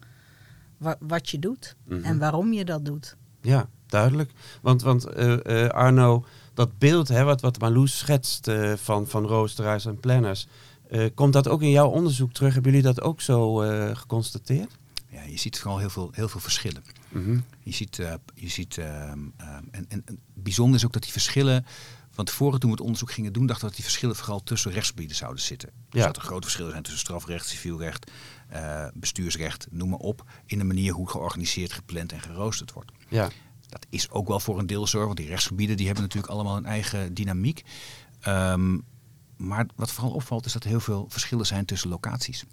wa 0.77 0.95
wat 0.99 1.29
je 1.29 1.39
doet 1.39 1.75
mm 1.83 1.95
-hmm. 1.95 2.05
en 2.05 2.19
waarom 2.19 2.53
je 2.53 2.65
dat 2.65 2.85
doet. 2.85 3.15
Ja, 3.41 3.69
duidelijk. 3.85 4.31
Want, 4.61 4.81
want 4.81 5.17
uh, 5.17 5.37
uh, 5.43 5.67
Arno, 5.67 6.25
dat 6.53 6.77
beeld 6.77 7.07
hè, 7.07 7.23
wat, 7.23 7.41
wat 7.41 7.59
Marloes 7.59 7.97
schetst 7.97 8.51
van, 8.75 9.07
van 9.07 9.25
roosteraars 9.25 9.85
en 9.85 9.99
planners, 9.99 10.47
uh, 10.91 11.05
komt 11.13 11.33
dat 11.33 11.47
ook 11.47 11.61
in 11.61 11.69
jouw 11.69 11.89
onderzoek 11.89 12.33
terug? 12.33 12.53
Hebben 12.53 12.71
jullie 12.71 12.87
dat 12.87 13.01
ook 13.01 13.21
zo 13.21 13.63
uh, 13.63 13.95
geconstateerd? 13.95 14.77
Ja, 15.09 15.21
je 15.23 15.37
ziet 15.37 15.59
vooral 15.59 15.79
heel 15.79 15.89
veel, 15.89 16.09
heel 16.11 16.29
veel 16.29 16.39
verschillen. 16.39 16.83
Mm 17.09 17.23
-hmm. 17.23 17.43
Je 17.59 17.71
ziet, 17.71 17.97
uh, 17.97 18.13
je 18.33 18.49
ziet 18.49 18.77
en, 18.77 19.33
en, 19.71 19.85
en, 19.89 20.19
bijzonder 20.33 20.75
is 20.75 20.85
ook 20.85 20.93
dat 20.93 21.03
die 21.03 21.11
verschillen. 21.11 21.65
Van 22.11 22.25
tevoren 22.25 22.59
toen 22.59 22.69
we 22.69 22.75
het 22.75 22.85
onderzoek 22.85 23.11
gingen 23.11 23.33
doen, 23.33 23.45
dachten 23.45 23.63
we 23.63 23.67
dat 23.67 23.81
die 23.81 23.89
verschillen 23.89 24.15
vooral 24.15 24.43
tussen 24.43 24.71
rechtsgebieden 24.71 25.15
zouden 25.15 25.41
zitten. 25.41 25.69
Dus 25.89 26.03
dat 26.03 26.15
er 26.15 26.21
grote 26.21 26.41
verschillen 26.41 26.71
zijn 26.71 26.83
tussen 26.83 27.01
strafrecht, 27.01 27.47
civielrecht, 27.47 28.11
bestuursrecht, 28.93 29.67
noem 29.69 29.89
maar 29.89 29.99
op. 29.99 30.23
In 30.45 30.57
de 30.57 30.63
manier 30.63 30.93
hoe 30.93 31.09
georganiseerd, 31.09 31.73
gepland 31.73 32.11
en 32.11 32.21
geroosterd 32.21 32.73
wordt. 32.73 32.91
Ja. 33.09 33.29
Dat 33.69 33.85
is 33.89 34.09
ook 34.09 34.27
wel 34.27 34.39
voor 34.39 34.59
een 34.59 34.67
deel 34.67 34.87
zo, 34.87 35.05
want 35.05 35.17
die 35.17 35.27
rechtsgebieden 35.27 35.77
die 35.77 35.85
hebben 35.85 36.03
natuurlijk 36.03 36.33
allemaal 36.33 36.57
een 36.57 36.65
eigen 36.65 37.13
dynamiek. 37.13 37.63
Um, 38.27 38.83
maar 39.37 39.65
wat 39.75 39.91
vooral 39.91 40.13
opvalt 40.13 40.45
is 40.45 40.53
dat 40.53 40.63
er 40.63 40.69
heel 40.69 40.79
veel 40.79 41.05
verschillen 41.09 41.45
zijn 41.45 41.65
tussen 41.65 41.89
locaties. 41.89 42.45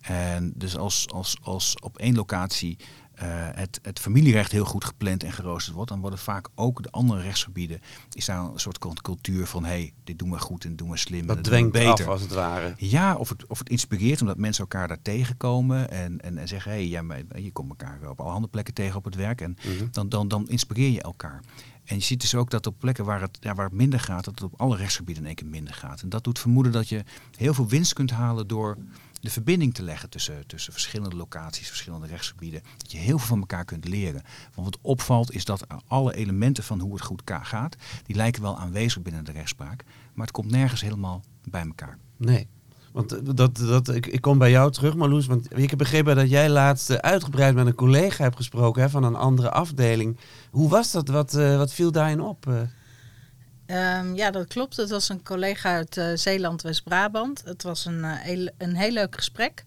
En 0.00 0.52
dus 0.54 0.76
als, 0.76 1.08
als, 1.12 1.36
als 1.42 1.76
op 1.80 1.98
één 1.98 2.14
locatie 2.14 2.76
eh, 3.16 3.28
het, 3.54 3.78
het 3.82 3.98
familierecht 3.98 4.52
heel 4.52 4.64
goed 4.64 4.84
gepland 4.84 5.22
en 5.22 5.32
geroosterd 5.32 5.74
wordt, 5.74 5.90
dan 5.90 6.00
worden 6.00 6.18
vaak 6.18 6.48
ook 6.54 6.82
de 6.82 6.90
andere 6.90 7.20
rechtsgebieden, 7.20 7.80
is 8.12 8.24
daar 8.24 8.40
een 8.40 8.60
soort 8.60 8.78
cultuur 9.02 9.46
van, 9.46 9.64
hé, 9.64 9.70
hey, 9.70 9.92
dit 10.04 10.18
doen 10.18 10.30
we 10.30 10.38
goed 10.38 10.64
en 10.64 10.76
doen 10.76 10.90
we 10.90 10.96
slim. 10.96 11.26
Dat 11.26 11.44
dwingt 11.44 11.72
beter. 11.72 11.90
af 11.90 12.06
als 12.06 12.20
het 12.20 12.32
ware. 12.32 12.74
Ja, 12.76 13.16
of 13.16 13.28
het, 13.28 13.46
of 13.46 13.58
het 13.58 13.68
inspireert 13.68 14.20
omdat 14.20 14.36
mensen 14.36 14.62
elkaar 14.62 14.88
daar 14.88 15.02
tegenkomen 15.02 15.90
en, 15.90 16.20
en, 16.20 16.38
en 16.38 16.48
zeggen, 16.48 16.70
hé, 16.70 16.76
hey, 16.76 16.88
ja, 16.88 17.02
je 17.34 17.52
komt 17.52 17.68
elkaar 17.68 18.08
op 18.08 18.20
allerhande 18.20 18.48
plekken 18.48 18.74
tegen 18.74 18.96
op 18.96 19.04
het 19.04 19.14
werk 19.14 19.40
en 19.40 19.56
mhm. 19.64 19.86
dan, 19.90 20.08
dan, 20.08 20.28
dan 20.28 20.48
inspireer 20.48 20.90
je 20.90 21.02
elkaar. 21.02 21.40
En 21.86 21.96
je 21.96 22.02
ziet 22.02 22.20
dus 22.20 22.34
ook 22.34 22.50
dat 22.50 22.66
op 22.66 22.78
plekken 22.78 23.04
waar 23.04 23.20
het, 23.20 23.38
ja, 23.40 23.54
waar 23.54 23.64
het 23.64 23.74
minder 23.74 24.00
gaat, 24.00 24.24
dat 24.24 24.34
het 24.34 24.52
op 24.52 24.60
alle 24.60 24.76
rechtsgebieden 24.76 25.22
in 25.22 25.28
één 25.28 25.36
keer 25.38 25.48
minder 25.48 25.74
gaat. 25.74 26.02
En 26.02 26.08
dat 26.08 26.24
doet 26.24 26.38
vermoeden 26.38 26.72
dat 26.72 26.88
je 26.88 27.04
heel 27.36 27.54
veel 27.54 27.68
winst 27.68 27.92
kunt 27.92 28.10
halen 28.10 28.46
door 28.46 28.76
de 29.20 29.30
verbinding 29.30 29.74
te 29.74 29.82
leggen 29.82 30.10
tussen, 30.10 30.46
tussen 30.46 30.72
verschillende 30.72 31.16
locaties, 31.16 31.68
verschillende 31.68 32.06
rechtsgebieden. 32.06 32.62
Dat 32.76 32.92
je 32.92 32.98
heel 32.98 33.18
veel 33.18 33.26
van 33.26 33.40
elkaar 33.40 33.64
kunt 33.64 33.88
leren. 33.88 34.22
Want 34.54 34.66
wat 34.66 34.78
opvalt 34.82 35.32
is 35.32 35.44
dat 35.44 35.66
alle 35.86 36.14
elementen 36.14 36.64
van 36.64 36.80
hoe 36.80 36.92
het 36.94 37.02
goed 37.02 37.22
gaat, 37.24 37.76
die 38.04 38.16
lijken 38.16 38.42
wel 38.42 38.58
aanwezig 38.58 39.02
binnen 39.02 39.24
de 39.24 39.32
rechtspraak. 39.32 39.84
Maar 40.14 40.26
het 40.26 40.34
komt 40.34 40.50
nergens 40.50 40.80
helemaal 40.80 41.22
bij 41.44 41.62
elkaar. 41.62 41.98
Nee. 42.16 42.48
Want 42.96 43.12
eh, 43.12 43.18
dat, 43.34 43.56
dat, 43.56 43.88
ik, 43.88 44.06
ik 44.06 44.20
kom 44.20 44.38
bij 44.38 44.50
jou 44.50 44.72
terug, 44.72 44.94
Marloes. 44.94 45.26
Want 45.26 45.58
ik 45.58 45.70
heb 45.70 45.78
begrepen 45.78 46.16
dat 46.16 46.30
jij 46.30 46.48
laatst 46.48 46.90
eh, 46.90 46.96
uitgebreid 46.96 47.54
met 47.54 47.66
een 47.66 47.74
collega 47.74 48.22
hebt 48.22 48.36
gesproken 48.36 48.82
hè, 48.82 48.90
van 48.90 49.04
een 49.04 49.14
andere 49.14 49.50
afdeling. 49.50 50.18
Hoe 50.50 50.68
was 50.68 50.90
dat? 50.90 51.08
Wat, 51.08 51.34
uh, 51.34 51.56
wat 51.56 51.72
viel 51.72 51.92
daarin 51.92 52.20
op? 52.20 52.46
Um, 52.46 54.14
ja, 54.14 54.30
dat 54.30 54.46
klopt. 54.46 54.76
Het 54.76 54.90
was 54.90 55.08
een 55.08 55.22
collega 55.22 55.74
uit 55.74 55.96
uh, 55.96 56.10
Zeeland, 56.14 56.62
West-Brabant. 56.62 57.42
Het 57.44 57.62
was 57.62 57.84
een, 57.84 57.98
uh, 57.98 58.12
heel, 58.12 58.50
een 58.58 58.76
heel 58.76 58.92
leuk 58.92 59.14
gesprek. 59.14 59.64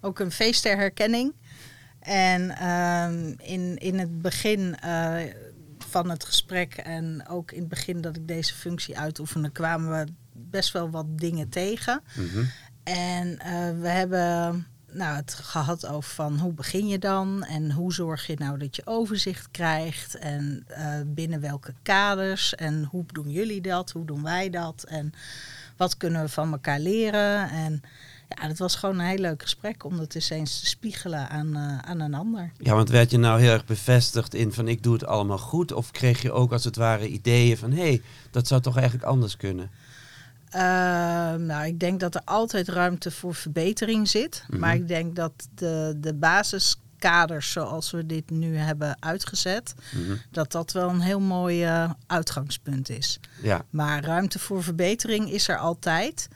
Ook 0.00 0.18
een 0.18 0.32
feest 0.32 0.62
ter 0.62 0.76
herkenning. 0.76 1.32
En 2.00 2.68
um, 2.68 3.34
in, 3.38 3.78
in 3.78 3.98
het 3.98 4.22
begin 4.22 4.76
uh, 4.84 5.16
van 5.78 6.10
het 6.10 6.24
gesprek 6.24 6.74
en 6.74 7.28
ook 7.28 7.52
in 7.52 7.60
het 7.60 7.68
begin 7.68 8.00
dat 8.00 8.16
ik 8.16 8.28
deze 8.28 8.54
functie 8.54 8.98
uitoefende, 8.98 9.50
kwamen 9.50 9.90
we 9.90 10.12
best 10.32 10.72
wel 10.72 10.90
wat 10.90 11.18
dingen 11.18 11.48
tegen. 11.48 12.02
Mm 12.14 12.28
-hmm. 12.28 12.48
En 12.84 13.36
we 13.80 13.88
hebben 13.88 14.66
nou, 14.92 15.16
het 15.16 15.34
gehad 15.34 15.86
over 15.86 16.10
van 16.10 16.38
hoe 16.38 16.52
begin 16.52 16.88
je 16.88 16.98
dan 16.98 17.44
en 17.44 17.72
hoe 17.72 17.92
zorg 17.92 18.26
je 18.26 18.36
nou 18.38 18.58
dat 18.58 18.76
je 18.76 18.82
overzicht 18.84 19.48
krijgt 19.50 20.14
en 20.14 20.66
uh, 20.70 20.94
binnen 21.06 21.40
welke 21.40 21.74
kaders 21.82 22.54
en 22.54 22.84
hoe 22.90 23.04
doen 23.06 23.30
jullie 23.30 23.60
dat, 23.60 23.90
hoe 23.90 24.04
doen 24.04 24.22
wij 24.22 24.50
dat 24.50 24.84
en 24.88 25.12
wat 25.76 25.96
kunnen 25.96 26.22
we 26.22 26.28
van 26.28 26.52
elkaar 26.52 26.80
leren. 26.80 27.50
En 27.50 27.82
ja, 28.28 28.48
dat 28.48 28.58
was 28.58 28.74
gewoon 28.74 28.98
een 28.98 29.06
heel 29.06 29.18
leuk 29.18 29.42
gesprek 29.42 29.84
om 29.84 29.96
dat 29.96 30.14
eens 30.14 30.30
eens 30.30 30.60
te 30.60 30.66
spiegelen 30.66 31.28
aan, 31.28 31.56
uh, 31.56 31.78
aan 31.78 32.00
een 32.00 32.14
ander. 32.14 32.52
Ja, 32.58 32.74
want 32.74 32.88
werd 32.88 33.10
je 33.10 33.18
nou 33.18 33.40
heel 33.40 33.52
erg 33.52 33.64
bevestigd 33.64 34.34
in 34.34 34.52
van 34.52 34.68
ik 34.68 34.82
doe 34.82 34.92
het 34.92 35.06
allemaal 35.06 35.38
goed 35.38 35.72
of 35.72 35.90
kreeg 35.90 36.22
je 36.22 36.32
ook 36.32 36.52
als 36.52 36.64
het 36.64 36.76
ware 36.76 37.08
ideeën 37.08 37.56
van 37.56 37.72
hé, 37.72 37.82
hey, 37.82 38.02
dat 38.30 38.46
zou 38.46 38.60
toch 38.60 38.76
eigenlijk 38.76 39.06
anders 39.06 39.36
kunnen? 39.36 39.70
Uh, 40.54 40.60
nou, 41.34 41.66
ik 41.66 41.80
denk 41.80 42.00
dat 42.00 42.14
er 42.14 42.22
altijd 42.24 42.68
ruimte 42.68 43.10
voor 43.10 43.34
verbetering 43.34 44.08
zit. 44.08 44.44
Mhm. 44.48 44.58
Maar 44.58 44.74
ik 44.74 44.88
denk 44.88 45.16
dat 45.16 45.32
de, 45.54 45.94
de 45.96 46.14
basiskaders 46.14 47.52
zoals 47.52 47.90
we 47.90 48.06
dit 48.06 48.30
nu 48.30 48.56
hebben 48.56 48.96
uitgezet, 49.02 49.74
mhm. 49.92 50.16
dat 50.30 50.52
dat 50.52 50.72
wel 50.72 50.88
een 50.88 51.00
heel 51.00 51.20
mooi 51.20 51.64
uh, 51.64 51.90
uitgangspunt 52.06 52.88
is. 52.88 53.20
Ja. 53.42 53.64
Maar 53.70 54.04
ruimte 54.04 54.38
voor 54.38 54.62
verbetering 54.62 55.30
is 55.30 55.48
er 55.48 55.58
altijd. 55.58 56.28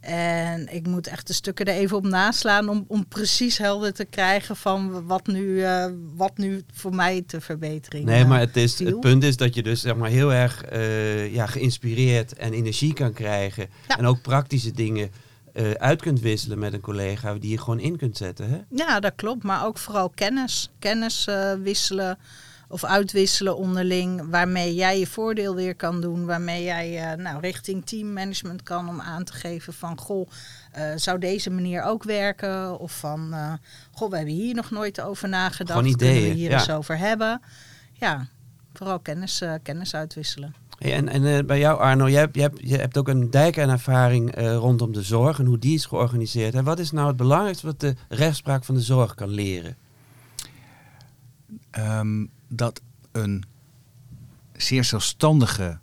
En 0.00 0.74
ik 0.74 0.86
moet 0.86 1.06
echt 1.06 1.26
de 1.26 1.32
stukken 1.32 1.66
er 1.66 1.74
even 1.74 1.96
op 1.96 2.04
naslaan 2.04 2.68
om, 2.68 2.84
om 2.88 3.08
precies 3.08 3.58
helder 3.58 3.92
te 3.92 4.04
krijgen 4.04 4.56
van 4.56 5.06
wat 5.06 5.26
nu, 5.26 5.42
uh, 5.42 5.86
wat 6.16 6.38
nu 6.38 6.62
voor 6.72 6.94
mij 6.94 7.22
te 7.26 7.40
verbetering 7.40 8.04
Nee, 8.04 8.24
maar 8.24 8.40
het, 8.40 8.56
is, 8.56 8.78
het 8.78 9.00
punt 9.00 9.22
is 9.22 9.36
dat 9.36 9.54
je 9.54 9.62
dus 9.62 9.80
zeg 9.80 9.96
maar 9.96 10.10
heel 10.10 10.32
erg 10.32 10.72
uh, 10.72 11.34
ja, 11.34 11.46
geïnspireerd 11.46 12.34
en 12.34 12.52
energie 12.52 12.92
kan 12.92 13.12
krijgen. 13.12 13.68
En 13.86 14.06
ook 14.06 14.22
praktische 14.22 14.72
dingen 14.72 15.10
uh, 15.54 15.70
uit 15.70 16.02
kunt 16.02 16.20
wisselen 16.20 16.58
met 16.58 16.72
een 16.72 16.80
collega 16.80 17.34
die 17.34 17.50
je 17.50 17.58
gewoon 17.58 17.80
in 17.80 17.96
kunt 17.96 18.16
zetten. 18.16 18.50
Hè? 18.50 18.58
Ja, 18.70 19.00
dat 19.00 19.12
klopt. 19.16 19.42
Maar 19.42 19.66
ook 19.66 19.78
vooral 19.78 20.10
kennis. 20.10 20.70
Kennis 20.78 21.28
wisselen 21.62 22.18
of 22.70 22.84
uitwisselen 22.84 23.56
onderling, 23.56 24.30
waarmee 24.30 24.74
jij 24.74 24.98
je 24.98 25.06
voordeel 25.06 25.54
weer 25.54 25.74
kan 25.74 26.00
doen, 26.00 26.26
waarmee 26.26 26.64
jij 26.64 27.12
uh, 27.12 27.24
nou, 27.24 27.40
richting 27.40 27.86
teammanagement 27.86 28.62
kan 28.62 28.88
om 28.88 29.00
aan 29.00 29.24
te 29.24 29.32
geven 29.32 29.72
van 29.72 29.98
goh, 29.98 30.28
uh, 30.78 30.82
zou 30.96 31.18
deze 31.18 31.50
manier 31.50 31.82
ook 31.82 32.02
werken? 32.02 32.78
Of 32.78 32.98
van 32.98 33.28
uh, 33.30 33.52
goh, 33.90 34.10
we 34.10 34.16
hebben 34.16 34.34
hier 34.34 34.54
nog 34.54 34.70
nooit 34.70 35.00
over 35.00 35.28
nagedacht, 35.28 35.78
Gewoon 35.78 35.92
ideeën, 35.92 36.14
kunnen 36.14 36.32
we 36.32 36.38
hier 36.38 36.52
eens 36.52 36.70
over 36.70 36.98
hebben? 36.98 37.40
Ja, 37.92 38.26
vooral 38.72 38.98
kennis, 38.98 39.42
kennis 39.62 39.94
uitwisselen. 39.94 40.54
Hey, 40.78 40.94
en 40.94 41.08
en 41.08 41.46
bij 41.46 41.58
jou 41.58 41.80
Arno, 41.80 42.08
jij 42.08 42.20
hebt, 42.20 42.34
je 42.34 42.42
hebt, 42.42 42.60
je 42.60 42.76
hebt 42.76 42.98
ook 42.98 43.08
een 43.08 43.30
dijk 43.30 43.56
en 43.56 43.68
ervaring 43.68 44.34
rondom 44.36 44.92
de 44.92 45.02
zorg 45.02 45.38
en 45.38 45.46
hoe 45.46 45.58
die 45.58 45.74
is 45.74 45.84
georganiseerd. 45.84 46.54
En 46.54 46.64
wat 46.64 46.78
is 46.78 46.90
nou 46.90 47.08
het 47.08 47.16
belangrijkste 47.16 47.66
wat 47.66 47.80
de 47.80 47.94
rechtspraak 48.08 48.64
van 48.64 48.74
de 48.74 48.80
zorg 48.80 49.14
kan 49.14 49.28
leren? 49.28 49.76
Um, 51.78 52.30
dat 52.52 52.80
een 53.12 53.44
zeer 54.52 54.84
zelfstandige, 54.84 55.78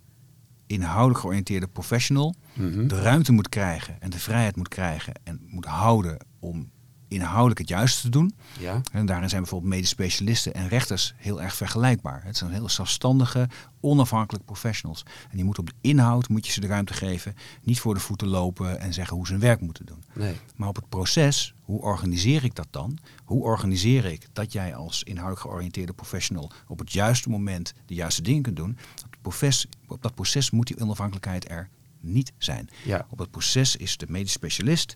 inhoudelijk 0.65 1.19
georiënteerde 1.19 1.67
professional 1.67 2.36
mhm. 2.53 2.88
de 2.88 3.01
ruimte 3.01 3.31
moet 3.31 3.50
krijgen 3.50 4.01
en 4.01 4.09
de 4.09 4.19
vrijheid 4.19 4.55
moet 4.55 4.67
krijgen 4.67 5.13
en 5.24 5.39
moet 5.47 5.65
houden 5.65 6.17
om 6.39 6.71
inhoudelijk 7.08 7.60
het 7.60 7.70
juiste 7.70 8.02
te 8.02 8.10
doen. 8.10 8.34
Ja. 8.60 8.82
En 8.92 9.06
daarin 9.06 9.30
zijn 9.30 9.42
bijvoorbeeld 9.42 9.74
medisch 9.74 9.90
specialisten 9.90 10.54
en 10.54 10.68
rechters 10.68 11.14
heel 11.18 11.42
erg 11.42 11.56
vergelijkbaar. 11.56 12.22
Het 12.24 12.38
zijn 12.38 12.52
heel 12.52 12.70
zelfstandige, 12.70 13.50
onafhankelijke 13.80 14.46
professionals. 14.46 15.04
En 15.30 15.36
die 15.36 15.44
moeten 15.44 15.64
op 15.64 15.70
de 15.70 15.76
inhoud 15.82 16.30
moet 16.30 16.46
je 16.46 16.52
ze 16.52 16.60
de 16.60 16.68
ruimte 16.68 16.94
geven, 16.94 17.36
niet 17.64 17.80
voor 17.80 17.94
de 17.94 18.00
voeten 18.00 18.28
lopen 18.28 18.80
en 18.80 18.94
zeggen 18.94 19.16
hoe 19.16 19.26
ze 19.26 19.32
hun 19.32 19.42
werk 19.42 19.62
moeten 19.62 19.86
doen. 19.86 20.04
Nee. 20.14 20.36
Maar 20.56 20.70
op 20.70 20.76
het 20.76 20.90
proces, 20.90 21.54
hoe 21.62 21.82
organiseer 21.82 22.44
ik 22.44 22.56
dat 22.56 22.68
dan? 22.70 22.98
Hoe 23.24 23.44
organiseer 23.44 24.06
ik 24.06 24.28
dat 24.34 24.52
jij 24.52 24.76
als 24.76 25.04
inhoudelijk 25.04 25.42
georiënteerde 25.42 25.94
professional 25.94 26.52
op 26.68 26.80
het 26.80 26.92
juiste 26.92 27.30
moment 27.30 27.74
de 27.86 27.94
juiste 27.94 28.22
dingen 28.22 28.42
kunt 28.42 28.56
doen? 28.56 28.78
Op, 29.06 29.16
proces, 29.22 29.68
op 29.88 30.02
dat 30.02 30.16
proces 30.16 30.52
moet 30.52 30.68
die 30.68 30.80
onafhankelijkheid 30.80 31.50
er 31.50 31.70
niet 32.00 32.34
zijn. 32.38 32.70
Ja. 32.84 33.06
Op 33.10 33.20
het 33.20 33.32
proces 33.32 33.75
is 33.75 33.98
de 33.98 34.06
medisch 34.10 34.32
specialist 34.32 34.96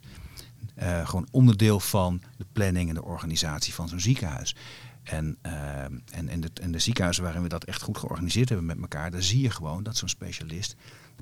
uh, 0.81 1.08
gewoon 1.08 1.27
onderdeel 1.31 1.79
van 1.79 2.22
de 2.38 2.46
planning 2.51 2.89
en 2.89 2.96
de 2.96 3.03
organisatie 3.03 3.74
van 3.74 3.88
zo'n 3.88 4.00
ziekenhuis. 4.00 4.55
En, 5.03 5.38
uh, 5.46 5.84
en, 5.84 6.29
en, 6.29 6.41
de, 6.41 6.50
en 6.62 6.72
de 6.72 6.79
ziekenhuizen 6.79 7.24
waarin 7.24 7.41
we 7.41 7.50
dat 7.50 7.63
echt 7.63 7.81
goed 7.81 7.98
georganiseerd 7.98 8.50
hebben 8.50 8.67
met 8.67 8.81
elkaar, 8.81 9.12
daar 9.12 9.24
zie 9.24 9.41
je 9.41 9.50
gewoon 9.50 9.84
dat 9.84 9.98
zo'n 9.98 10.10
specialist 10.10 10.75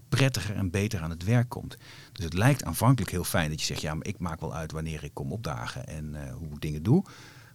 prettiger 0.09 0.55
en 0.55 0.69
beter 0.69 1.01
aan 1.01 1.09
het 1.09 1.23
werk 1.23 1.49
komt. 1.49 1.77
Dus 2.11 2.25
het 2.25 2.33
lijkt 2.33 2.63
aanvankelijk 2.63 3.11
heel 3.11 3.23
fijn 3.23 3.49
dat 3.49 3.59
je 3.59 3.65
zegt, 3.65 3.81
ja, 3.81 3.93
maar 3.93 4.07
ik 4.07 4.19
maak 4.19 4.39
wel 4.39 4.55
uit 4.55 4.71
wanneer 4.71 5.03
ik 5.03 5.13
kom 5.13 5.31
opdagen 5.31 5.87
en 5.87 6.13
uh, 6.13 6.33
hoe 6.33 6.47
ik 6.47 6.61
dingen 6.61 6.83
doe. 6.83 7.03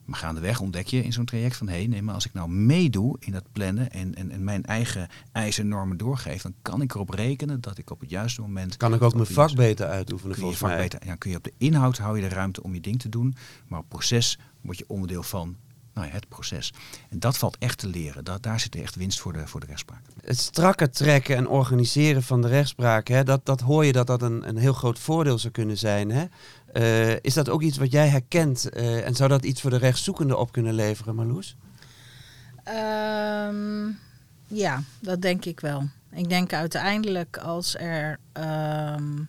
Maar 0.04 0.18
gaandeweg 0.18 0.61
ontdek 0.61 0.87
je 0.87 1.04
in 1.04 1.12
zo'n 1.12 1.25
traject 1.25 1.56
van 1.56 1.68
hé, 1.68 1.75
hey, 1.75 1.87
nee, 1.87 2.02
maar 2.02 2.14
als 2.14 2.26
ik 2.26 2.32
nou 2.32 2.49
meedoe 2.49 3.16
in 3.20 3.32
dat 3.32 3.44
plannen 3.52 3.90
en, 3.90 4.14
en, 4.14 4.30
en 4.30 4.44
mijn 4.44 4.64
eigen 4.64 5.08
eisen 5.32 5.62
en 5.62 5.68
normen 5.68 5.96
doorgeef, 5.96 6.42
dan 6.42 6.54
kan 6.62 6.82
ik 6.82 6.94
erop 6.94 7.11
rekenen 7.11 7.61
dat 7.61 7.78
ik 7.78 7.90
op 7.90 8.00
het 8.00 8.11
juiste 8.11 8.40
moment. 8.40 8.76
Kan 8.76 8.94
ik 8.94 9.02
ook 9.02 9.14
mijn 9.14 9.26
vak 9.26 9.54
beter 9.54 9.87
uitoefenen 9.87 10.37
volgens 10.37 10.61
mij? 10.61 10.76
Beter, 10.76 11.06
ja, 11.06 11.14
kun 11.14 11.30
je 11.30 11.37
op 11.37 11.44
de 11.44 11.52
inhoud 11.58 11.99
hou 11.99 12.16
je 12.16 12.28
de 12.28 12.34
ruimte 12.34 12.62
om 12.62 12.75
je 12.75 12.80
ding 12.80 13.00
te 13.00 13.08
doen, 13.08 13.34
maar 13.68 13.78
op 13.78 13.88
proces 13.88 14.38
word 14.61 14.78
je 14.78 14.84
onderdeel 14.88 15.23
van 15.23 15.56
nou 15.94 16.06
ja, 16.06 16.12
het 16.12 16.28
proces. 16.28 16.72
En 17.10 17.18
dat 17.18 17.38
valt 17.38 17.56
echt 17.58 17.78
te 17.78 17.88
leren. 17.88 18.24
Dat, 18.24 18.42
daar 18.42 18.60
zit 18.60 18.74
echt 18.74 18.96
winst 18.96 19.20
voor 19.20 19.32
de, 19.32 19.46
voor 19.46 19.60
de 19.60 19.66
rechtspraak. 19.66 20.02
Het 20.20 20.38
strakke 20.38 20.90
trekken 20.90 21.36
en 21.36 21.48
organiseren 21.48 22.22
van 22.22 22.42
de 22.42 22.48
rechtspraak, 22.48 23.08
hè, 23.08 23.24
dat, 23.24 23.46
dat 23.46 23.60
hoor 23.60 23.84
je 23.84 23.92
dat 23.92 24.06
dat 24.06 24.22
een, 24.22 24.48
een 24.48 24.56
heel 24.56 24.72
groot 24.72 24.98
voordeel 24.98 25.38
zou 25.38 25.52
kunnen 25.52 25.78
zijn. 25.78 26.10
Hè? 26.10 26.24
Uh, 26.72 27.16
is 27.20 27.34
dat 27.34 27.48
ook 27.48 27.62
iets 27.62 27.78
wat 27.78 27.92
jij 27.92 28.08
herkent 28.08 28.68
uh, 28.76 29.06
en 29.06 29.14
zou 29.14 29.28
dat 29.28 29.44
iets 29.44 29.60
voor 29.60 29.70
de 29.70 29.76
rechtszoekende 29.76 30.36
op 30.36 30.52
kunnen 30.52 30.74
leveren, 30.74 31.14
Marloes? 31.14 31.56
Um, 32.68 33.98
ja, 34.46 34.82
dat 35.00 35.22
denk 35.22 35.44
ik 35.44 35.60
wel. 35.60 35.88
Ik 36.12 36.28
denk 36.28 36.52
uiteindelijk 36.52 37.36
als 37.36 37.76
er 37.76 38.18
um, 38.32 39.28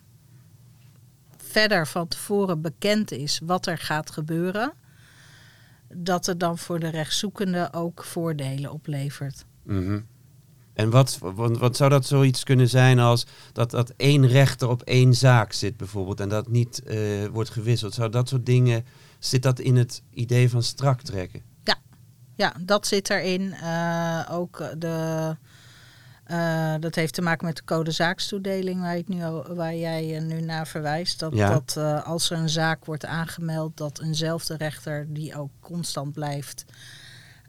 verder 1.36 1.86
van 1.86 2.08
tevoren 2.08 2.60
bekend 2.60 3.10
is 3.10 3.40
wat 3.44 3.66
er 3.66 3.78
gaat 3.78 4.10
gebeuren, 4.10 4.72
dat 5.94 6.26
het 6.26 6.40
dan 6.40 6.58
voor 6.58 6.80
de 6.80 6.88
rechtszoekende 6.88 7.68
ook 7.72 8.04
voordelen 8.04 8.72
oplevert. 8.72 9.44
Mm 9.62 9.86
-hmm. 9.86 10.06
En 10.76 10.90
wat, 10.90 11.18
wat, 11.20 11.58
wat, 11.58 11.76
zou 11.76 11.90
dat 11.90 12.06
zoiets 12.06 12.44
kunnen 12.44 12.68
zijn 12.68 12.98
als 12.98 13.26
dat, 13.52 13.70
dat 13.70 13.92
één 13.96 14.26
rechter 14.26 14.68
op 14.68 14.82
één 14.82 15.14
zaak 15.14 15.52
zit 15.52 15.76
bijvoorbeeld 15.76 16.20
en 16.20 16.28
dat 16.28 16.48
niet 16.48 16.82
uh, 16.86 17.26
wordt 17.26 17.50
gewisseld? 17.50 17.94
Zou 17.94 18.10
dat 18.10 18.28
soort 18.28 18.46
dingen, 18.46 18.84
zit 19.18 19.42
dat 19.42 19.58
in 19.58 19.76
het 19.76 20.02
idee 20.10 20.50
van 20.50 20.62
strak 20.62 21.02
trekken? 21.02 21.42
Ja, 21.64 21.76
ja 22.34 22.54
dat 22.60 22.86
zit 22.86 23.10
erin. 23.10 23.42
Uh, 23.42 24.28
ook 24.30 24.74
de, 24.78 25.36
uh, 26.30 26.74
dat 26.80 26.94
heeft 26.94 27.14
te 27.14 27.22
maken 27.22 27.46
met 27.46 27.56
de 27.56 27.64
code 27.64 27.90
zaakstoedeling 27.90 28.80
waar, 28.80 29.00
nu, 29.06 29.24
waar 29.54 29.74
jij 29.74 30.20
nu 30.20 30.40
naar 30.40 30.66
verwijst. 30.66 31.18
Dat, 31.18 31.34
ja. 31.34 31.48
dat 31.48 31.76
als 32.04 32.30
er 32.30 32.38
een 32.38 32.48
zaak 32.48 32.84
wordt 32.84 33.04
aangemeld, 33.04 33.76
dat 33.76 34.00
eenzelfde 34.00 34.56
rechter 34.56 35.06
die 35.08 35.36
ook 35.36 35.50
constant 35.60 36.12
blijft 36.12 36.64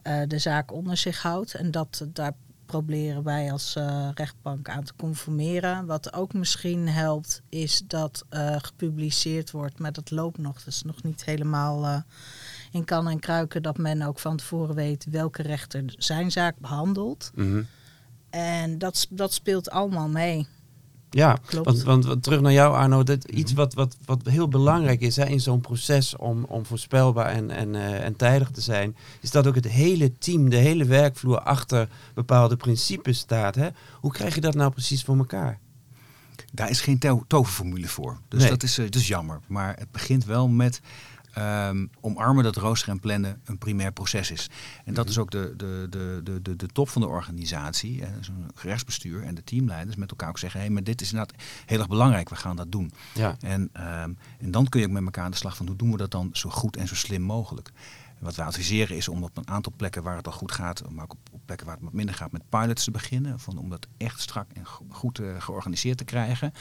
eh, 0.02 0.22
de 0.28 0.40
zaak 0.40 0.72
onder 0.72 0.98
zich 0.98 1.22
houdt. 1.22 1.54
En 1.54 1.72
dat, 1.72 2.06
daar 2.14 2.34
proberen 2.66 3.24
wij 3.24 3.52
als 3.52 3.76
rechtbank 4.14 4.70
aan 4.70 4.84
te 4.84 4.94
conformeren. 4.98 5.86
Wat 5.86 6.14
ook 6.14 6.34
misschien 6.34 6.88
helpt, 6.88 7.42
is 7.50 7.82
dat 7.86 8.26
gepubliceerd 8.58 9.52
wordt, 9.52 9.80
maar 9.80 9.94
dat 9.94 10.12
loopt 10.12 10.38
nog. 10.38 10.58
Dat 10.58 10.74
is 10.74 10.84
nog 10.84 11.04
niet 11.04 11.26
helemaal 11.26 12.04
in 12.72 12.86
kan 12.86 13.08
en 13.08 13.20
kruiken 13.20 13.64
dat 13.64 13.78
men 13.78 14.02
ook 14.02 14.20
van 14.20 14.38
tevoren 14.38 14.76
weet 14.76 15.06
welke 15.10 15.42
rechter 15.42 15.84
zijn 15.98 16.32
zaak 16.32 16.58
behandelt. 16.58 17.32
Mhm. 17.36 17.62
En 18.30 18.78
dat, 18.78 19.08
dat 19.10 19.34
speelt 19.34 19.70
allemaal 19.70 20.08
mee. 20.10 20.48
Ja, 21.10 21.38
Klopt. 21.46 21.84
want, 21.84 22.04
want, 22.04 22.24
terug 22.24 22.42
naar 22.42 22.52
jou 22.52 22.76
Arno, 22.76 23.04
dat 23.04 23.24
iets 23.24 23.54
wat, 23.54 23.74
wat, 23.74 23.98
wat 24.06 24.22
heel 24.24 24.48
belangrijk 24.48 25.02
is 25.02 25.16
hè, 25.16 25.26
in 25.26 25.40
zo'n 25.40 25.62
proces 25.62 26.16
om, 26.16 26.44
om 26.44 26.66
voorspelbaar 26.66 27.26
en, 27.26 27.52
en, 27.52 27.74
uh, 27.74 28.04
en 28.04 28.16
tijdig 28.16 28.50
te 28.50 28.62
zijn, 28.62 28.96
is 29.22 29.32
dat 29.32 29.48
ook 29.48 29.56
het 29.56 29.68
hele 29.68 30.18
team, 30.18 30.50
de 30.50 30.56
hele 30.56 30.86
werkvloer 30.86 31.40
achter 31.40 31.90
bepaalde 32.14 32.56
principes 32.58 33.18
staat. 33.18 33.56
Hè? 33.56 33.68
Hoe 34.00 34.12
krijg 34.12 34.36
je 34.36 34.42
dat 34.42 34.56
nou 34.56 34.72
precies 34.72 35.04
voor 35.04 35.18
elkaar? 35.18 35.60
Daar 36.54 36.70
is 36.70 36.82
geen 36.82 37.00
to 37.00 37.24
toverformule 37.28 37.88
voor. 37.88 38.18
Dus 38.28 38.42
Nee. 38.42 38.50
dat, 38.50 38.64
is, 38.64 38.80
uh, 38.80 38.86
dat 38.86 39.02
is 39.02 39.08
jammer. 39.08 39.40
Maar 39.48 39.76
het 39.80 39.92
begint 39.92 40.26
wel 40.26 40.48
met 40.48 40.82
um, 41.38 41.90
omarmen 42.02 42.44
dat 42.44 42.56
roosteren 42.56 42.94
en 42.94 43.00
plannen 43.00 43.42
een 43.46 43.58
primair 43.58 43.92
proces 43.92 44.32
is. 44.32 44.50
En 44.86 44.94
dat 44.94 45.10
is 45.10 45.18
ook 45.18 45.32
de, 45.32 45.54
de, 45.58 45.88
de, 45.90 46.22
de, 46.24 46.42
de, 46.42 46.56
de 46.56 46.68
top 46.68 46.90
van 46.90 47.02
de 47.02 47.08
organisatie, 47.08 48.04
zo'n 48.22 48.52
gerechtsbestuur 48.56 49.24
en 49.24 49.36
de 49.36 49.44
teamleiders 49.44 49.96
met 49.96 50.10
elkaar 50.10 50.30
ook 50.30 50.38
zeggen, 50.38 50.60
hé, 50.60 50.66
hey, 50.66 50.74
maar 50.74 50.84
dit 50.84 51.02
is 51.02 51.12
inderdaad 51.12 51.42
heel 51.66 51.80
erg 51.80 51.88
belangrijk, 51.88 52.30
we 52.30 52.36
gaan 52.36 52.56
dat 52.56 52.72
doen. 52.72 52.92
Ja. 53.14 53.36
En, 53.40 53.62
um, 53.62 54.18
en 54.40 54.52
dan 54.52 54.70
kun 54.70 54.80
je 54.80 54.86
ook 54.86 54.92
met 54.92 55.04
elkaar 55.04 55.24
aan 55.24 55.32
de 55.32 55.38
slag 55.38 55.58
van 55.58 55.68
hoe 55.68 55.76
doen 55.76 55.92
we 55.92 55.98
dat 55.98 56.12
dan 56.12 56.30
zo 56.34 56.50
goed 56.50 56.78
en 56.78 56.88
zo 56.88 56.96
slim 56.96 57.22
mogelijk. 57.22 57.72
En 58.20 58.26
wat 58.26 58.36
we 58.36 58.44
adviseren 58.44 58.98
is 58.98 59.08
om 59.08 59.24
op 59.24 59.38
een 59.38 59.48
aantal 59.48 59.74
plekken 59.76 60.04
waar 60.04 60.16
het 60.16 60.26
al 60.26 60.32
goed 60.32 60.52
gaat, 60.52 60.90
maar 60.90 61.04
ook 61.04 61.16
op, 61.32 61.40
plekken 61.46 61.66
waar 61.66 61.76
het 61.76 61.84
wat 61.84 61.94
minder 61.94 62.16
gaat, 62.16 62.32
met 62.32 62.50
pilots 62.50 62.84
te 62.84 62.92
beginnen. 62.92 63.40
Van, 63.40 63.58
om 63.58 63.70
dat 63.70 63.88
echt 63.98 64.22
strak 64.22 64.52
en 64.54 64.66
goed 64.90 65.20
uh, 65.20 65.42
georganiseerd 65.42 65.98
te 65.98 66.04
krijgen. 66.04 66.54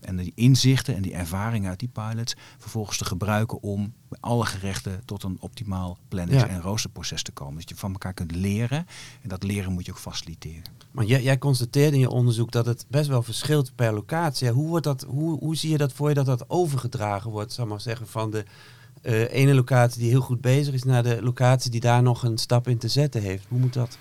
En 0.00 0.16
die 0.16 0.32
inzichten 0.34 0.94
en 0.94 1.02
die 1.02 1.12
ervaringen 1.12 1.70
uit 1.70 1.78
die 1.78 1.88
pilots 1.88 2.34
vervolgens 2.58 2.98
te 2.98 3.04
gebruiken 3.04 3.62
om 3.62 3.94
bij 4.08 4.18
alle 4.20 4.44
gerechten 4.44 5.02
tot 5.04 5.22
een 5.22 5.36
optimaal 5.40 5.98
ja. 6.08 6.48
en 6.48 6.60
roosterproces 6.60 7.22
te 7.22 7.32
komen. 7.32 7.56
Dat 7.56 7.68
je 7.68 7.76
van 7.76 7.92
elkaar 7.92 8.14
kunt 8.14 8.34
leren 8.34 8.86
en 9.22 9.28
dat 9.28 9.42
leren 9.42 9.72
moet 9.72 9.86
je 9.86 9.92
ook 9.92 9.98
faciliteren. 9.98 10.62
Maar 10.90 11.04
jij, 11.04 11.22
jij 11.22 11.38
constateerde 11.38 11.94
in 11.94 12.00
je 12.00 12.10
onderzoek 12.10 12.50
dat 12.50 12.66
het 12.66 12.86
best 12.88 13.08
wel 13.08 13.22
verschilt 13.22 13.74
per 13.74 13.92
locatie. 13.92 14.50
Hoe, 14.50 14.68
wordt 14.68 14.84
dat, 14.84 15.02
hoe, 15.02 15.38
hoe 15.38 15.56
zie 15.56 15.70
je 15.70 15.78
dat 15.78 15.92
voor 15.92 16.08
je 16.08 16.14
dat 16.14 16.26
dat 16.26 16.50
overgedragen 16.50 17.30
wordt, 17.30 17.52
zal 17.52 17.66
maar 17.66 17.80
zeggen, 17.80 18.06
van 18.06 18.30
de 18.30 18.44
uh, 19.02 19.32
ene 19.32 19.54
locatie 19.54 20.00
die 20.00 20.10
heel 20.10 20.20
goed 20.20 20.40
bezig 20.40 20.74
is 20.74 20.82
naar 20.82 21.02
de 21.02 21.22
locatie 21.22 21.70
die 21.70 21.80
daar 21.80 22.02
nog 22.02 22.22
een 22.22 22.38
stap 22.38 22.68
in 22.68 22.78
te 22.78 22.88
zetten 22.88 23.22
heeft. 23.22 23.46
Hoe 23.48 23.58
moet 23.58 23.72
dat? 23.72 23.98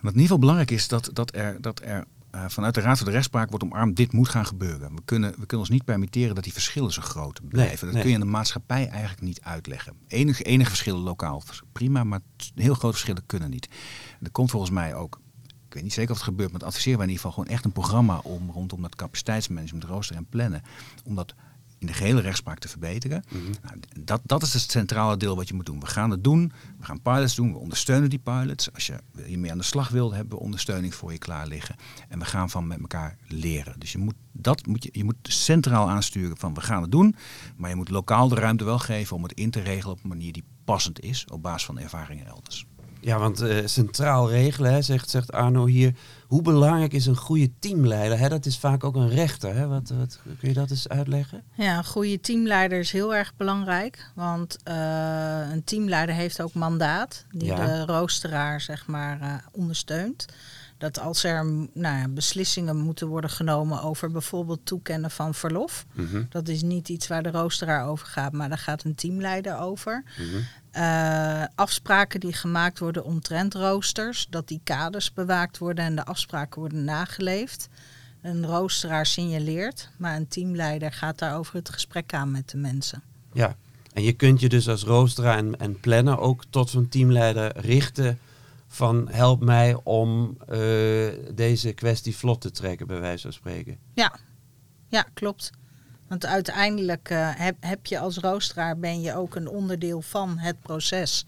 Wat 0.00 0.12
in 0.12 0.20
ieder 0.20 0.22
geval 0.22 0.38
belangrijk 0.38 0.70
is 0.70 0.88
dat, 0.88 1.10
dat 1.12 1.34
er, 1.34 1.60
dat 1.60 1.80
er 1.84 2.04
uh, 2.34 2.44
vanuit 2.48 2.74
de 2.74 2.80
Raad 2.80 2.96
voor 2.96 3.06
de 3.06 3.12
Rechtspraak 3.12 3.48
wordt 3.48 3.64
omarmd, 3.64 3.96
dit 3.96 4.12
moet 4.12 4.28
gaan 4.28 4.46
gebeuren. 4.46 4.94
We 4.94 5.02
kunnen, 5.04 5.30
we 5.30 5.36
kunnen 5.46 5.58
ons 5.58 5.68
niet 5.68 5.84
permitteren 5.84 6.34
dat 6.34 6.44
die 6.44 6.52
verschillen 6.52 6.92
zo 6.92 7.02
groot 7.02 7.40
blijven. 7.48 7.74
Nee, 7.74 7.84
dat 7.84 7.92
nee. 7.92 8.00
kun 8.00 8.10
je 8.10 8.16
aan 8.16 8.24
de 8.26 8.32
maatschappij 8.32 8.88
eigenlijk 8.88 9.22
niet 9.22 9.40
uitleggen. 9.42 9.94
Enige, 10.08 10.42
enige 10.42 10.68
verschillen 10.68 11.00
lokaal, 11.00 11.42
prima, 11.72 12.04
maar 12.04 12.20
heel 12.54 12.74
grote 12.74 12.94
verschillen 12.94 13.26
kunnen 13.26 13.50
niet. 13.50 13.68
En 14.18 14.24
er 14.24 14.30
komt 14.30 14.50
volgens 14.50 14.70
mij 14.70 14.94
ook 14.94 15.22
ik 15.74 15.80
weet 15.80 15.88
niet 15.88 15.98
zeker 15.98 16.10
of 16.10 16.16
het 16.16 16.28
gebeurt, 16.28 16.50
maar 16.50 16.60
het 16.60 16.68
adviseren 16.68 16.98
wij 16.98 17.06
in 17.06 17.12
ieder 17.12 17.26
geval 17.26 17.42
gewoon 17.42 17.56
echt 17.56 17.64
een 17.64 17.72
programma 17.72 18.18
om 18.18 18.50
rondom 18.50 18.82
dat 18.82 18.96
capaciteitsmanagement, 18.96 19.84
rooster 19.84 20.16
en 20.16 20.26
plannen, 20.26 20.62
om 21.04 21.14
dat 21.14 21.34
in 21.86 21.92
de 21.92 21.98
gehele 21.98 22.20
rechtspraak 22.20 22.58
te 22.58 22.68
verbeteren. 22.68 23.24
Mhm. 23.28 23.42
Nou, 23.62 23.80
dat, 24.00 24.20
dat 24.24 24.42
is 24.42 24.52
het 24.52 24.70
centrale 24.70 25.16
deel 25.16 25.36
wat 25.36 25.48
je 25.48 25.54
moet 25.54 25.66
doen. 25.66 25.80
We 25.80 25.86
gaan 25.86 26.10
het 26.10 26.24
doen, 26.24 26.52
we 26.78 26.84
gaan 26.84 27.02
pilots 27.02 27.34
doen, 27.34 27.52
we 27.52 27.58
ondersteunen 27.58 28.10
die 28.10 28.18
pilots. 28.18 28.72
Als 28.72 28.86
je 28.86 28.94
hiermee 29.24 29.50
aan 29.50 29.58
de 29.58 29.64
slag 29.64 29.88
wil, 29.88 30.12
hebben 30.12 30.38
we 30.38 30.44
ondersteuning 30.44 30.94
voor 30.94 31.12
je 31.12 31.18
klaar 31.18 31.46
liggen. 31.46 31.76
En 32.08 32.18
we 32.18 32.24
gaan 32.24 32.50
van 32.50 32.66
met 32.66 32.80
elkaar 32.80 33.16
leren. 33.26 33.74
Dus 33.78 33.92
je 33.92 33.98
moet, 33.98 34.14
dat 34.32 34.66
moet 34.66 34.82
je, 34.82 34.88
je 34.92 35.04
moet 35.04 35.16
centraal 35.22 35.90
aansturen 35.90 36.36
van 36.36 36.54
we 36.54 36.60
gaan 36.60 36.82
het 36.82 36.92
doen, 36.92 37.16
maar 37.56 37.70
je 37.70 37.76
moet 37.76 37.90
lokaal 37.90 38.28
de 38.28 38.34
ruimte 38.34 38.64
wel 38.64 38.78
geven 38.78 39.16
om 39.16 39.22
het 39.22 39.32
in 39.32 39.50
te 39.50 39.60
regelen 39.60 39.96
op 39.96 40.02
een 40.02 40.08
manier 40.08 40.32
die 40.32 40.44
passend 40.64 41.00
is 41.00 41.26
op 41.32 41.42
basis 41.42 41.64
van 41.64 41.78
ervaringen 41.78 42.26
elders. 42.26 42.66
Ja, 43.04 43.18
want 43.18 43.42
uh, 43.42 43.66
centraal 43.66 44.30
regelen, 44.30 44.72
hè, 44.72 44.82
zegt, 44.82 45.10
zegt 45.10 45.32
Arno 45.32 45.66
hier. 45.66 45.94
Hoe 46.26 46.42
belangrijk 46.42 46.92
is 46.92 47.06
een 47.06 47.16
goede 47.16 47.50
teamleider? 47.58 48.18
Hè? 48.18 48.28
Dat 48.28 48.46
is 48.46 48.58
vaak 48.58 48.84
ook 48.84 48.94
een 48.96 49.08
rechter. 49.08 49.54
Hè? 49.54 49.66
Wat, 49.66 49.92
wat, 49.98 50.18
kun 50.38 50.48
je 50.48 50.54
dat 50.54 50.70
eens 50.70 50.88
uitleggen? 50.88 51.42
Ja, 51.54 51.78
een 51.78 51.84
goede 51.84 52.20
teamleider 52.20 52.78
is 52.78 52.92
heel 52.92 53.14
erg 53.14 53.32
belangrijk. 53.36 54.10
Want 54.14 54.58
uh, 54.68 54.74
een 55.52 55.64
teamleider 55.64 56.14
heeft 56.14 56.42
ook 56.42 56.54
mandaat. 56.54 57.24
Die 57.30 57.44
Ja. 57.48 57.66
de 57.66 57.84
roosteraar 57.92 58.60
zeg 58.60 58.86
maar 58.86 59.20
uh, 59.20 59.34
ondersteunt. 59.52 60.26
Dat 60.78 61.00
als 61.00 61.24
er 61.24 61.44
nou 61.72 61.98
ja, 61.98 62.08
beslissingen 62.08 62.76
moeten 62.76 63.06
worden 63.06 63.30
genomen 63.30 63.82
over 63.82 64.10
bijvoorbeeld 64.10 64.66
toekennen 64.66 65.10
van 65.10 65.34
verlof. 65.34 65.86
Mhm. 65.92 66.22
Dat 66.28 66.48
is 66.48 66.62
niet 66.62 66.88
iets 66.88 67.06
waar 67.06 67.22
de 67.22 67.30
roosteraar 67.30 67.86
over 67.86 68.06
gaat, 68.06 68.32
maar 68.32 68.48
daar 68.48 68.58
gaat 68.58 68.84
een 68.84 68.94
teamleider 68.94 69.58
over. 69.58 70.04
Mhm. 70.18 70.42
Uh, 70.76 71.44
afspraken 71.54 72.20
die 72.20 72.32
gemaakt 72.32 72.78
worden 72.78 73.04
omtrent 73.04 73.54
roosters, 73.54 74.26
dat 74.30 74.48
die 74.48 74.60
kaders 74.64 75.12
bewaakt 75.12 75.58
worden 75.58 75.84
en 75.84 75.96
de 75.96 76.04
afspraken 76.04 76.60
worden 76.60 76.84
nageleefd. 76.84 77.68
Een 78.22 78.46
roosteraar 78.46 79.06
signaleert, 79.06 79.90
maar 79.96 80.16
een 80.16 80.28
teamleider 80.28 80.92
gaat 80.92 81.18
daarover 81.18 81.54
het 81.54 81.68
gesprek 81.68 82.14
aan 82.14 82.30
met 82.30 82.50
de 82.50 82.56
mensen. 82.56 83.02
Ja, 83.32 83.56
en 83.92 84.02
je 84.02 84.12
kunt 84.12 84.40
je 84.40 84.48
dus 84.48 84.68
als 84.68 84.82
roosteraar 84.82 85.36
en, 85.36 85.60
en 85.60 85.80
planner 85.80 86.18
ook 86.18 86.44
tot 86.50 86.70
zo'n 86.70 86.88
teamleider 86.88 87.60
richten 87.60 88.18
van 88.74 89.08
help 89.10 89.40
mij 89.40 89.80
om 89.82 90.36
uh, 90.40 90.58
deze 91.34 91.72
kwestie 91.72 92.16
vlot 92.16 92.40
te 92.40 92.50
trekken, 92.50 92.86
bij 92.86 93.00
wijze 93.00 93.22
van 93.22 93.32
spreken. 93.32 93.78
Ja, 93.92 94.14
ja 94.88 95.06
klopt. 95.14 95.50
Want 96.08 96.26
uiteindelijk 96.26 97.10
uh, 97.10 97.30
heb, 97.34 97.56
heb, 97.60 97.86
je 97.86 97.98
als 97.98 98.18
roosteraar 98.18 98.78
ben 98.78 99.00
je 99.00 99.14
ook 99.14 99.34
een 99.34 99.48
onderdeel 99.48 100.02
van 100.02 100.38
het 100.38 100.60
proces. 100.60 101.26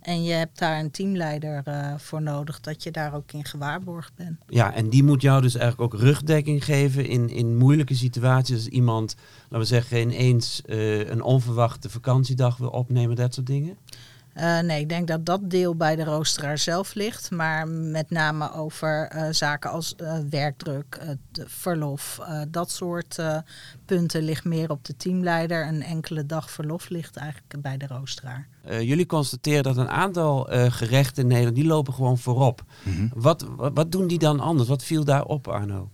En 0.00 0.24
je 0.24 0.32
hebt 0.32 0.58
daar 0.58 0.78
een 0.78 0.90
teamleider 0.90 1.62
uh, 1.68 1.94
voor 1.98 2.22
nodig, 2.22 2.60
dat 2.60 2.82
je 2.82 2.90
daar 2.90 3.14
ook 3.14 3.32
in 3.32 3.44
gewaarborgd 3.44 4.14
bent. 4.14 4.38
Ja, 4.48 4.74
en 4.74 4.88
die 4.88 5.04
moet 5.04 5.22
jou 5.22 5.42
dus 5.42 5.54
eigenlijk 5.54 5.94
ook 5.94 6.00
rugdekking 6.00 6.64
geven 6.64 7.06
in, 7.06 7.28
in 7.28 7.56
moeilijke 7.56 7.94
situaties. 7.94 8.54
Als 8.54 8.66
iemand, 8.66 9.14
laten 9.42 9.58
we 9.58 9.64
zeggen, 9.64 10.00
ineens 10.00 10.62
uh, 10.66 11.08
een 11.08 11.22
onverwachte 11.22 11.90
vakantiedag 11.90 12.56
wil 12.56 12.68
opnemen, 12.68 13.16
dat 13.16 13.34
soort 13.34 13.46
dingen. 13.46 13.76
Uh, 14.36 14.60
nee, 14.60 14.80
ik 14.80 14.88
denk 14.88 15.08
dat 15.08 15.26
dat 15.26 15.50
deel 15.50 15.74
bij 15.74 15.96
de 15.96 16.04
roosteraar 16.04 16.58
zelf 16.58 16.94
ligt. 16.94 17.30
Maar 17.30 17.68
met 17.68 18.10
name 18.10 18.52
over 18.52 19.12
uh, 19.14 19.26
zaken 19.30 19.70
als 19.70 19.94
uh, 20.02 20.18
werkdruk, 20.30 21.00
verlof, 21.32 22.20
dat 22.48 22.70
soort 22.70 23.22
punten 23.84 24.22
ligt 24.22 24.44
meer 24.44 24.70
op 24.70 24.84
de 24.84 24.96
teamleider. 24.96 25.66
Een 25.66 25.82
enkele 25.82 26.26
dag 26.26 26.50
verlof 26.50 26.88
ligt 26.88 27.16
eigenlijk 27.16 27.62
bij 27.62 27.76
de 27.76 27.86
roosteraar. 27.86 28.48
jullie 28.64 29.06
constateren 29.06 29.62
dat 29.62 29.76
een 29.76 29.88
aantal 29.88 30.48
gerechten 30.50 31.22
in 31.22 31.28
Nederland, 31.28 31.56
die 31.56 31.66
lopen 31.66 31.94
gewoon 31.94 32.18
voorop. 32.18 32.62
Mhm. 32.82 32.90
Mm 32.90 32.96
-hmm. 32.96 33.22
wat, 33.22 33.46
wat, 33.56 33.70
wat, 33.74 33.92
doen 33.92 34.06
die 34.06 34.18
dan 34.18 34.40
anders? 34.40 34.68
Wat 34.68 34.84
viel 34.84 35.04
daarop, 35.04 35.48
Arno? 35.48 35.90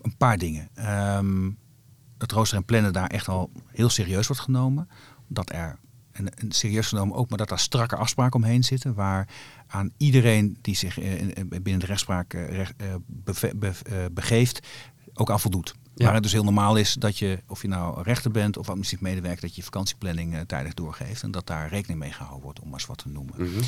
Een 0.00 0.16
paar 0.16 0.38
dingen. 0.38 0.68
Um, 1.16 1.58
het 2.18 2.32
rooster 2.32 2.56
en 2.56 2.64
plannen 2.64 2.92
daar 2.92 3.08
echt 3.08 3.28
al 3.28 3.50
heel 3.66 3.88
serieus 3.88 4.26
wordt 4.26 4.42
genomen. 4.42 4.88
Dat 5.28 5.52
er 5.52 5.78
en, 6.12 6.34
en, 6.34 6.52
serieus 6.52 6.86
genomen 6.86 7.16
ook, 7.16 7.28
maar 7.28 7.38
dat 7.38 7.48
daar 7.48 7.58
strakke 7.58 7.96
afspraken 7.96 8.42
omheen 8.42 8.64
zitten, 8.64 8.94
waar 8.94 9.28
aan 9.66 9.92
iedereen 9.96 10.58
die 10.60 10.76
zich 10.76 10.98
in, 10.98 11.48
binnen 11.48 11.78
de 11.78 11.86
rechtspraak 11.86 12.32
recht, 12.32 12.74
beve, 13.06 13.52
be, 13.56 13.72
begeeft, 14.12 14.66
ook 15.14 15.30
aan 15.30 15.40
voldoet. 15.40 15.74
Ja. 15.94 16.04
Waar 16.04 16.14
het 16.14 16.22
dus 16.22 16.32
heel 16.32 16.44
normaal 16.44 16.76
is 16.76 16.94
dat 16.94 17.18
je, 17.18 17.38
of 17.46 17.62
je 17.62 17.68
nou 17.68 18.02
rechter 18.02 18.30
bent 18.30 18.56
of 18.56 18.68
administratief 18.68 19.06
medewerker, 19.06 19.40
dat 19.40 19.50
je 19.50 19.56
je 19.56 19.62
vakantieplanning 19.62 20.34
uh, 20.34 20.40
tijdig 20.40 20.74
doorgeeft 20.74 21.22
en 21.22 21.30
dat 21.30 21.46
daar 21.46 21.68
rekening 21.68 21.98
mee 21.98 22.12
gehouden 22.12 22.42
wordt, 22.42 22.60
om 22.60 22.68
maar 22.68 22.78
eens 22.78 22.88
wat 22.88 22.98
te 22.98 23.08
noemen. 23.08 23.34
Mm 23.36 23.46
-hmm. 23.46 23.62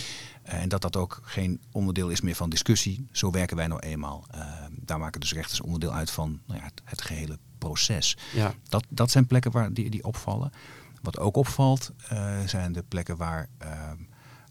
uh, 0.46 0.54
en 0.62 0.68
dat 0.68 0.82
dat 0.82 0.96
ook 0.96 1.20
geen 1.22 1.60
onderdeel 1.72 2.08
is 2.08 2.20
meer 2.20 2.34
van 2.34 2.50
discussie. 2.50 3.06
Zo 3.12 3.30
werken 3.30 3.56
wij 3.56 3.66
nou 3.66 3.80
eenmaal. 3.80 4.26
Uh, 4.34 4.40
daar 4.70 4.98
maken 4.98 5.20
dus 5.20 5.32
rechters 5.32 5.60
onderdeel 5.60 5.92
uit 5.92 6.10
van 6.10 6.40
nou 6.46 6.58
ja, 6.58 6.64
het, 6.64 6.82
het, 6.84 7.02
gehele 7.02 7.38
proces. 7.58 8.16
Ja. 8.34 8.54
Dat, 8.68 8.84
dat 8.88 9.10
zijn 9.10 9.26
plekken 9.26 9.50
waar 9.50 9.72
die, 9.72 9.90
die 9.90 10.04
opvallen. 10.04 10.52
Wat 11.04 11.18
ook 11.18 11.36
opvalt, 11.36 11.92
uh, 12.12 12.40
zijn 12.46 12.72
de 12.72 12.82
plekken 12.88 13.16
waar 13.16 13.48
uh, 13.62 13.90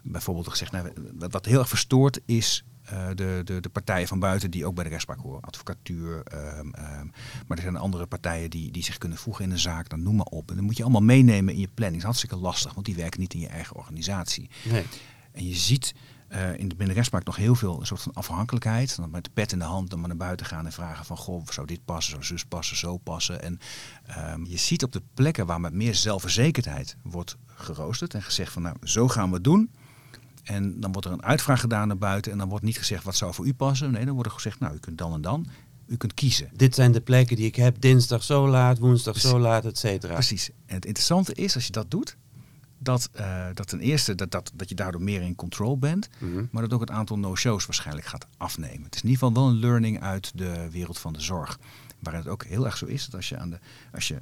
bijvoorbeeld 0.04 0.48
gezegd, 0.48 0.72
nou, 0.72 0.94
wat 1.30 1.46
heel 1.46 1.60
erg 1.60 1.70
verstoort 1.70 2.20
is 2.26 2.64
uh, 2.94 3.08
de, 3.16 3.42
de, 3.44 3.60
de 3.60 3.70
partijen 3.70 4.08
van 4.08 4.20
buiten 4.20 4.52
die 4.52 4.66
ook 4.66 4.76
bij 4.76 4.84
de 4.84 4.90
rechtspraak 4.90 5.20
horen. 5.20 5.42
Advocatuur, 5.42 6.24
um, 6.34 6.60
um, 6.60 7.12
maar 7.48 7.58
er 7.58 7.64
zijn 7.64 7.78
andere 7.78 8.06
partijen 8.06 8.50
die, 8.50 8.72
die 8.72 8.84
zich 8.84 8.98
kunnen 8.98 9.18
voegen 9.18 9.46
in 9.46 9.52
een 9.52 9.60
zaak, 9.60 9.90
dan 9.90 10.04
noem 10.04 10.16
maar 10.16 10.26
op. 10.26 10.50
En 10.50 10.56
dan 10.56 10.66
moet 10.66 10.78
je 10.78 10.84
allemaal 10.84 11.02
meenemen 11.02 11.54
in 11.54 11.60
je 11.60 11.70
planning. 11.74 12.02
Dat 12.02 12.12
is 12.12 12.18
hartstikke 12.18 12.46
lastig, 12.46 12.74
want 12.74 12.86
die 12.86 12.96
werken 12.96 13.20
niet 13.20 13.34
in 13.34 13.40
je 13.40 13.48
eigen 13.48 13.76
organisatie. 13.76 14.50
Nee. 14.64 14.86
En 15.32 15.48
je 15.48 15.56
ziet 15.56 15.94
uh, 16.34 16.50
in 16.50 16.68
de 16.70 16.76
binnen 16.76 16.88
de 16.88 16.94
rechtspraak 16.94 17.26
nog 17.26 17.36
heel 17.36 17.56
veel 17.56 17.80
een 17.80 17.86
soort 17.86 18.02
van 18.02 18.14
afhankelijkheid. 18.14 18.96
Dan 18.96 19.12
met 19.12 19.24
de 19.24 19.30
pet 19.34 19.52
in 19.52 19.60
de 19.60 19.66
hand 19.66 19.90
dan 19.90 20.00
maar 20.00 20.08
naar 20.08 20.18
buiten 20.18 20.46
gaan 20.46 20.66
en 20.66 20.72
vragen 20.72 21.06
van... 21.06 21.18
goh, 21.18 21.48
zou 21.48 21.68
dit 21.68 21.86
passen, 21.86 22.12
zou 22.12 22.24
zus 22.24 22.46
passen, 22.46 22.78
zo 22.78 22.98
passen. 22.98 23.42
En 23.42 23.60
um, 24.34 24.46
je 24.46 24.58
ziet 24.58 24.84
op 24.84 24.92
de 24.92 25.02
plekken 25.14 25.46
waar 25.46 25.62
met 25.62 25.74
meer 25.74 25.96
zelfverzekerdheid 25.96 26.98
wordt 27.04 27.38
geroosterd... 27.46 28.14
en 28.14 28.24
gezegd 28.24 28.52
van 28.52 28.62
nou, 28.62 28.76
zo 28.84 29.08
gaan 29.08 29.30
we 29.30 29.36
het 29.36 29.44
doen... 29.44 29.72
En 30.44 30.80
dan 30.80 30.92
wordt 30.92 31.08
er 31.08 31.14
een 31.14 31.24
uitvraag 31.24 31.60
gedaan 31.60 31.88
naar 31.88 31.98
buiten. 31.98 32.32
En 32.32 32.38
dan 32.38 32.50
wordt 32.50 32.66
niet 32.66 32.78
gezegd 32.78 33.04
wat 33.04 33.16
zou 33.16 33.34
voor 33.34 33.46
u 33.46 33.54
passen. 33.54 33.92
Nee, 33.92 34.06
dan 34.06 34.14
wordt 34.14 34.30
er 34.30 34.36
gezegd, 34.36 34.60
nou, 34.60 34.76
u 34.76 34.80
kunt 34.80 34.98
dan 34.98 35.14
en 35.14 35.22
dan. 35.22 35.48
U 35.88 35.98
kunt 35.98 36.14
kiezen. 36.14 36.50
Dit 36.54 36.76
zijn 36.76 36.92
de 36.92 37.02
plekken 37.02 37.36
die 37.36 37.46
ik 37.46 37.56
heb. 37.56 37.82
Dinsdag 37.82 38.24
zo 38.24 38.48
laat, 38.48 38.78
woensdag 38.78 39.20
zo 39.20 39.40
laat, 39.40 39.66
et 39.66 39.78
cetera. 39.78 40.14
Precies. 40.14 40.50
En 40.66 40.76
het 40.76 40.86
interessante 40.86 41.34
is, 41.34 41.56
als 41.56 41.66
je 41.66 41.72
dat 41.72 41.92
doet, 41.92 42.18
dat, 42.84 43.10
uh, 43.20 43.46
dat 43.54 43.68
ten 43.68 43.80
eerste 43.80 44.16
dat, 44.16 44.32
dat, 44.32 44.52
dat 44.54 44.70
je 44.70 44.76
daardoor 44.76 45.02
meer 45.02 45.22
in 45.22 45.36
control 45.36 45.78
bent, 45.78 46.10
Mhm. 46.20 46.46
maar 46.52 46.62
dat 46.62 46.74
ook 46.74 46.80
het 46.82 46.92
aantal 46.92 47.20
no-shows 47.20 47.66
waarschijnlijk 47.66 48.08
gaat 48.08 48.28
afnemen. 48.38 48.84
Het 48.84 48.96
is 48.96 49.02
in 49.02 49.10
ieder 49.10 49.28
geval 49.28 49.44
wel 49.44 49.52
een 49.52 49.60
learning 49.60 50.02
uit 50.02 50.32
de 50.36 50.70
wereld 50.72 51.00
van 51.00 51.14
de 51.14 51.22
zorg. 51.22 51.60
Waarin 52.00 52.22
het 52.22 52.32
ook 52.32 52.44
heel 52.46 52.66
erg 52.66 52.78
zo 52.78 52.86
is 52.86 53.06
dat 53.06 53.16
als 53.16 53.30
je, 53.30 53.38
aan 53.38 53.50
de, 53.50 53.60
als 53.94 54.08
je 54.08 54.18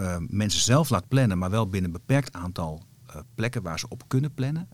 uh, 0.00 0.16
mensen 0.28 0.60
zelf 0.60 0.90
laat 0.90 1.08
plannen, 1.08 1.38
maar 1.38 1.50
wel 1.50 1.68
binnen 1.68 1.90
een 1.90 1.96
beperkt 2.06 2.32
aantal 2.34 2.82
uh, 3.10 3.16
plekken 3.34 3.62
waar 3.62 3.78
ze 3.78 3.88
op 3.88 4.02
kunnen 4.06 4.34
plannen, 4.34 4.68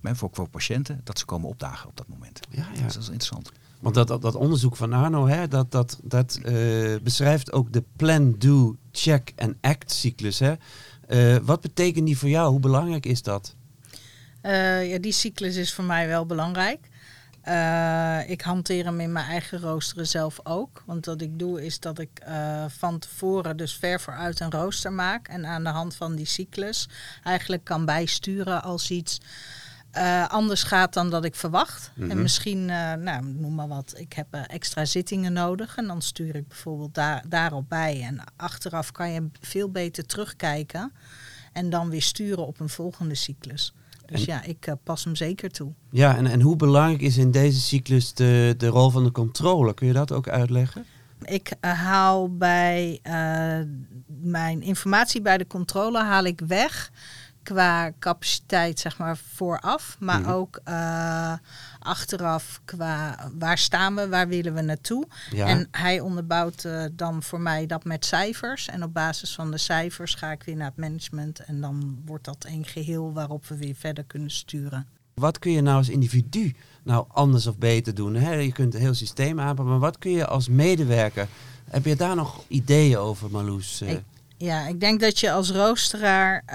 maar 0.00 0.16
voor, 0.16 0.28
voor 0.32 0.48
patiënten, 0.48 1.00
dat 1.04 1.18
ze 1.18 1.24
komen 1.24 1.48
opdagen 1.48 1.88
op 1.88 1.96
dat 1.96 2.08
moment. 2.08 2.40
Ja, 2.50 2.66
ja. 2.74 2.82
Dus 2.82 2.92
dat 2.92 3.02
is 3.02 3.08
interessant. 3.08 3.52
Want 3.80 3.94
dat, 3.94 4.08
dat, 4.08 4.22
dat 4.22 4.34
onderzoek 4.34 4.76
van 4.76 4.92
Arno, 4.92 5.26
hè, 5.26 5.48
dat, 5.48 5.70
dat, 5.70 6.00
dat 6.02 6.40
uh, 6.44 6.96
beschrijft 7.02 7.52
ook 7.52 7.72
de 7.72 7.84
plan, 7.96 8.34
do, 8.38 8.76
check 8.92 9.32
en 9.36 9.58
act 9.60 9.92
cyclus. 9.92 10.38
Hè. 10.38 10.54
Uh, 11.12 11.36
wat 11.42 11.60
betekent 11.60 12.06
die 12.06 12.18
voor 12.18 12.28
jou? 12.28 12.50
Hoe 12.50 12.60
belangrijk 12.60 13.06
is 13.06 13.22
dat? 13.22 13.54
Uh, 14.42 14.90
ja, 14.90 14.98
die 14.98 15.12
cyclus 15.12 15.56
is 15.56 15.74
voor 15.74 15.84
mij 15.84 16.08
wel 16.08 16.26
belangrijk. 16.26 16.90
Uh, 17.48 18.30
ik 18.30 18.40
hanteer 18.40 18.84
hem 18.84 19.00
in 19.00 19.12
mijn 19.12 19.26
eigen 19.26 19.60
roosteren 19.60 20.06
zelf 20.06 20.40
ook. 20.42 20.82
Want 20.86 21.06
wat 21.06 21.20
ik 21.20 21.38
doe 21.38 21.64
is 21.64 21.80
dat 21.80 21.98
ik 21.98 22.22
van 22.68 22.98
tevoren 22.98 23.56
dus 23.56 23.74
ver 23.74 24.00
vooruit 24.00 24.40
een 24.40 24.50
rooster 24.50 24.92
maak. 24.92 25.28
En 25.28 25.46
aan 25.46 25.64
de 25.64 25.70
hand 25.70 25.94
van 25.96 26.14
die 26.14 26.26
cyclus 26.26 26.88
eigenlijk 27.22 27.64
kan 27.64 27.84
bijsturen 27.84 28.62
als 28.62 28.90
iets 28.90 29.20
uh, 29.98 30.28
anders 30.28 30.62
gaat 30.62 30.94
dan 30.94 31.10
dat 31.10 31.24
ik 31.24 31.34
verwacht. 31.34 31.90
Mhm. 31.90 32.00
Mm 32.00 32.10
-hmm. 32.10 32.16
En 32.16 32.22
misschien, 32.22 32.64
nou, 32.64 33.24
noem 33.24 33.54
maar 33.54 33.68
wat, 33.68 33.94
ik 33.96 34.12
heb 34.12 34.26
extra 34.46 34.84
zittingen 34.84 35.32
nodig. 35.32 35.76
En 35.76 35.86
dan 35.86 36.02
stuur 36.02 36.34
ik 36.34 36.48
bijvoorbeeld 36.48 36.94
daar, 36.94 37.24
daarop 37.28 37.68
bij. 37.68 38.02
En 38.02 38.24
achteraf 38.36 38.92
kan 38.92 39.10
je 39.10 39.28
veel 39.40 39.70
beter 39.70 40.06
terugkijken. 40.06 40.92
En 41.52 41.70
dan 41.70 41.90
weer 41.90 42.02
sturen 42.02 42.46
op 42.46 42.60
een 42.60 42.68
volgende 42.68 43.14
cyclus. 43.14 43.74
Dus 44.06 44.26
en, 44.26 44.32
ja, 44.32 44.42
ik 44.42 44.74
pas 44.82 45.04
hem 45.04 45.16
zeker 45.16 45.50
toe. 45.50 45.72
Ja, 45.90 46.16
en, 46.16 46.26
en 46.26 46.40
hoe 46.40 46.56
belangrijk 46.56 47.00
is 47.00 47.16
in 47.16 47.30
deze 47.30 47.60
cyclus 47.60 48.14
de, 48.14 48.54
de 48.58 48.66
rol 48.66 48.90
van 48.90 49.04
de 49.04 49.12
controle? 49.12 49.74
Kun 49.74 49.86
je 49.86 49.92
dat 49.92 50.12
ook 50.12 50.28
uitleggen? 50.28 50.84
Ik 51.24 51.52
haal 51.60 52.36
bij 52.36 53.00
mijn 54.06 54.62
informatie 54.62 55.20
bij 55.20 55.38
de 55.38 55.46
controle 55.46 55.98
haal 56.02 56.24
ik 56.24 56.40
weg 56.46 56.90
qua 57.42 57.92
capaciteit, 57.98 58.78
zeg 58.80 58.98
maar, 58.98 59.16
vooraf. 59.34 59.96
Maar 59.98 60.20
Mhm. 60.20 60.30
ook 60.30 60.60
uh, 60.68 61.32
achteraf 61.78 62.60
qua 62.64 63.18
waar 63.38 63.58
staan 63.58 63.94
we, 63.94 64.08
waar 64.08 64.28
willen 64.28 64.54
we 64.54 64.60
naartoe. 64.60 65.06
Ja. 65.30 65.46
En 65.46 65.68
hij 65.70 66.00
onderbouwt 66.00 66.64
uh, 66.64 66.84
dan 66.92 67.22
voor 67.22 67.40
mij 67.40 67.66
dat 67.66 67.84
met 67.84 68.04
cijfers. 68.04 68.68
En 68.68 68.82
op 68.82 68.92
basis 68.94 69.34
van 69.34 69.50
de 69.50 69.58
cijfers 69.58 70.14
ga 70.14 70.30
ik 70.30 70.42
weer 70.42 70.56
naar 70.56 70.66
het 70.66 70.76
management. 70.76 71.40
En 71.44 71.60
dan 71.60 71.98
wordt 72.04 72.24
dat 72.24 72.44
een 72.48 72.64
geheel 72.64 73.12
waarop 73.12 73.46
we 73.46 73.56
weer 73.56 73.74
verder 73.74 74.04
kunnen 74.04 74.30
sturen. 74.30 74.86
Wat 75.14 75.38
kun 75.38 75.52
je 75.52 75.60
nou 75.60 75.76
als 75.76 75.88
individu 75.88 76.54
nou 76.82 77.04
anders 77.08 77.46
of 77.46 77.58
beter 77.58 77.94
doen? 77.94 78.14
Hè? 78.14 78.32
Je 78.32 78.52
kunt 78.52 78.72
het 78.72 78.82
heel 78.82 78.94
systeem 78.94 79.40
aanpakken, 79.40 79.64
maar 79.68 79.78
wat 79.78 79.98
kun 79.98 80.10
je 80.10 80.26
als 80.26 80.48
medewerker... 80.48 81.28
Heb 81.70 81.84
je 81.84 81.96
daar 81.96 82.16
nog 82.16 82.44
ideeën 82.48 82.96
over, 82.98 83.30
Marloes? 83.30 83.82
Ik, 83.82 84.02
ja, 84.42 84.66
ik 84.66 84.80
denk 84.80 85.00
dat 85.00 85.20
je 85.20 85.32
als 85.32 85.50
roosteraar, 85.50 86.42
uh, 86.46 86.54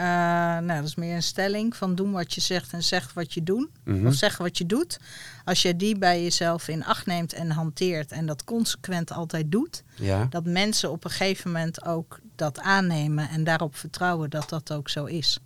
nou 0.67 0.79
dat 0.79 0.83
is 0.83 0.95
meer 0.95 1.15
een 1.15 1.23
stelling, 1.23 1.75
van 1.75 1.95
doen 1.95 2.11
wat 2.11 2.33
je 2.33 2.41
zegt 2.41 2.73
en 2.73 2.83
zeg 2.83 3.13
wat 3.13 3.33
je 3.33 3.43
doet. 3.43 3.69
Mhm. 3.83 3.91
Mm 3.91 3.97
-hmm. 3.97 4.07
Of 4.07 4.13
zeg 4.13 4.37
wat 4.37 4.57
je 4.57 4.65
doet. 4.65 4.99
Als 5.45 5.61
je 5.61 5.75
die 5.75 5.97
bij 5.97 6.23
jezelf 6.23 6.67
in 6.67 6.85
acht 6.85 7.05
neemt 7.05 7.33
en 7.33 7.51
hanteert 7.51 8.11
en 8.11 8.25
dat 8.25 8.43
consequent 8.43 9.11
altijd 9.11 9.51
doet, 9.51 9.83
ja. 9.95 10.27
dat 10.29 10.45
mensen 10.45 10.91
op 10.91 11.03
een 11.03 11.11
gegeven 11.11 11.51
moment 11.51 11.85
ook 11.85 12.19
dat 12.35 12.59
aannemen 12.59 13.29
en 13.29 13.43
daarop 13.43 13.75
vertrouwen 13.75 14.29
dat 14.29 14.49
dat 14.49 14.71
ook 14.71 14.89
zo 14.89 15.05
is. 15.05 15.39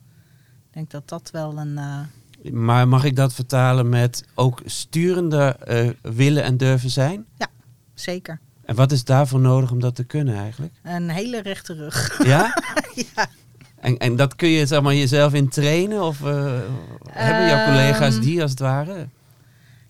Ik 0.67 0.73
denk 0.73 0.91
dat 0.91 1.09
dat 1.09 1.29
wel 1.31 1.57
een... 1.57 1.77
Uh, 1.77 2.53
maar 2.53 2.87
mag 2.87 3.03
ik 3.03 3.15
dat 3.15 3.33
vertalen 3.33 3.89
met 3.89 4.23
ook 4.35 4.61
sturende 4.65 5.57
uh, 5.67 6.13
willen 6.13 6.43
en 6.43 6.57
durven 6.57 6.89
zijn? 6.89 7.25
Ja, 7.37 7.47
zeker. 7.93 8.39
En 8.71 8.77
wat 8.77 8.91
is 8.91 9.03
daarvoor 9.03 9.39
nodig 9.39 9.71
om 9.71 9.79
dat 9.79 9.95
te 9.95 10.03
kunnen 10.03 10.35
eigenlijk? 10.35 10.73
Een 10.83 11.09
hele 11.09 11.41
rechte 11.41 11.73
rug. 11.73 12.23
Ja? 12.23 12.57
ja. 13.15 13.27
En, 13.79 13.97
en 13.97 14.15
dat 14.15 14.35
kun 14.35 14.49
je 14.49 14.65
zeg 14.65 14.81
maar, 14.81 14.93
jezelf 14.93 15.33
in 15.33 15.49
trainen? 15.49 16.01
Of 16.03 16.19
uh, 16.19 16.59
hebben 17.09 17.47
jouw 17.47 17.65
collega's 17.65 18.13
Ehm, 18.15 18.23
die 18.23 18.41
als 18.41 18.51
het 18.51 18.59
ware? 18.59 19.07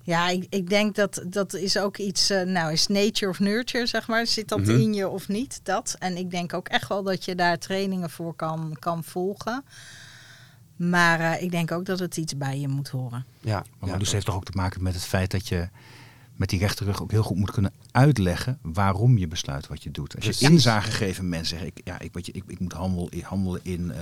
Ja, 0.01 0.29
ik, 0.29 0.45
ik 0.49 0.69
denk 0.69 0.95
dat 0.95 1.23
dat 1.27 1.53
is 1.53 1.77
ook 1.77 1.97
iets, 1.97 2.31
uh, 2.31 2.41
nou 2.41 2.71
is 2.71 2.87
nature 2.87 3.31
of 3.31 3.39
nurture, 3.39 3.85
zeg 3.85 4.07
maar. 4.07 4.27
Zit 4.27 4.47
dat 4.47 4.59
Mhm. 4.59 4.69
in 4.71 4.93
je 4.93 5.07
of 5.07 5.27
niet? 5.27 5.59
Dat. 5.63 5.95
En 5.99 6.17
ik 6.17 6.31
denk 6.31 6.53
ook 6.53 6.67
echt 6.67 6.87
wel 6.87 7.03
dat 7.03 7.25
je 7.25 7.35
daar 7.35 7.57
trainingen 7.57 8.09
voor 8.09 8.33
kan, 8.35 8.75
kan 8.79 9.03
volgen. 9.03 9.63
Maar 10.75 11.19
uh, 11.19 11.41
ik 11.41 11.51
denk 11.51 11.71
ook 11.71 11.85
dat 11.85 11.99
het 11.99 12.17
iets 12.17 12.37
bij 12.37 12.59
je 12.59 12.67
moet 12.67 12.89
horen. 12.89 13.25
Ja, 13.39 13.63
Maar 13.79 13.89
ja, 13.89 13.97
dus 13.97 14.11
heeft 14.11 14.25
toch 14.25 14.35
ook 14.35 14.45
te 14.45 14.55
maken 14.57 14.83
met 14.83 14.93
het 14.93 15.03
feit 15.05 15.31
dat 15.31 15.47
je 15.47 15.69
met 16.41 16.49
die 16.49 16.59
rechterrug 16.59 17.01
ook 17.01 17.11
heel 17.11 17.23
goed 17.23 17.37
moet 17.37 17.51
kunnen 17.51 17.73
uitleggen 17.91 18.57
waarom 18.61 19.17
je 19.17 19.27
besluit 19.27 19.67
wat 19.67 19.83
je 19.83 19.91
doet. 19.91 20.15
Als 20.15 20.23
je 20.25 20.29
Precies. 20.29 20.49
inzage 20.49 20.91
geeft 20.91 21.19
aan 21.19 21.29
mensen, 21.29 21.57
zeg 21.57 21.67
ik, 21.67 21.81
ja, 21.83 21.99
ik, 21.99 22.13
weet 22.13 22.25
je, 22.25 22.31
ik, 22.31 22.43
ik 22.47 22.59
moet 22.59 22.73
handel, 22.73 23.09
handelen 23.21 23.59
in, 23.63 23.81
uh, 23.85 23.95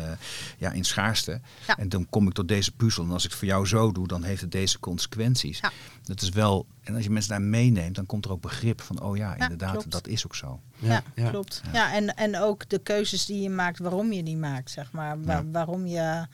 ja, 0.58 0.72
in 0.72 0.84
schaarste. 0.86 1.42
Ja. 1.68 1.78
En 1.78 1.90
dan 1.90 2.10
kom 2.10 2.28
ik 2.28 2.34
tot 2.34 2.48
deze 2.48 2.72
puzzel. 2.72 3.04
En 3.04 3.12
als 3.12 3.24
ik 3.24 3.30
het 3.30 3.40
voor 3.40 3.48
jou 3.48 3.66
zo 3.68 3.92
doe, 3.92 4.08
dan 4.08 4.24
heeft 4.24 4.42
het 4.42 4.52
deze 4.52 4.80
consequenties. 4.80 5.60
Ja. 5.60 5.72
Dat 6.04 6.22
is 6.22 6.30
wel, 6.30 6.66
en 6.84 6.96
als 6.96 7.04
je 7.04 7.10
mensen 7.10 7.32
daar 7.32 7.42
meeneemt, 7.42 7.96
dan 7.96 8.06
komt 8.06 8.26
er 8.26 8.32
ook 8.32 8.42
begrip 8.42 8.82
van, 8.82 9.02
oh 9.02 9.18
ja, 9.18 9.36
Ja, 9.38 9.44
inderdaad, 9.44 9.72
klopt. 9.72 9.92
dat 9.92 10.08
is 10.08 10.26
ook 10.26 10.36
zo. 10.36 10.60
Ja, 10.78 11.04
ja. 11.16 11.30
klopt. 11.30 11.62
Ja. 11.74 11.94
en, 11.94 12.16
en 12.16 12.38
ook 12.40 12.70
de 12.70 12.80
keuzes 12.80 13.26
die 13.26 13.42
je 13.42 13.50
maakt, 13.50 13.80
waarom 13.80 14.12
je 14.12 14.24
die 14.24 14.38
maakt, 14.38 14.72
zeg 14.72 14.92
maar. 14.92 15.24
Wa- 15.24 15.34
Ja. 15.34 15.46
Waarom 15.52 15.86
je, 15.88 16.28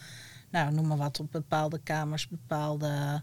nou 0.51 0.73
noem 0.73 0.87
maar 0.87 0.97
wat, 0.97 1.19
op 1.19 1.31
bepaalde 1.31 1.79
kamers 1.83 2.27
bepaalde 2.27 3.21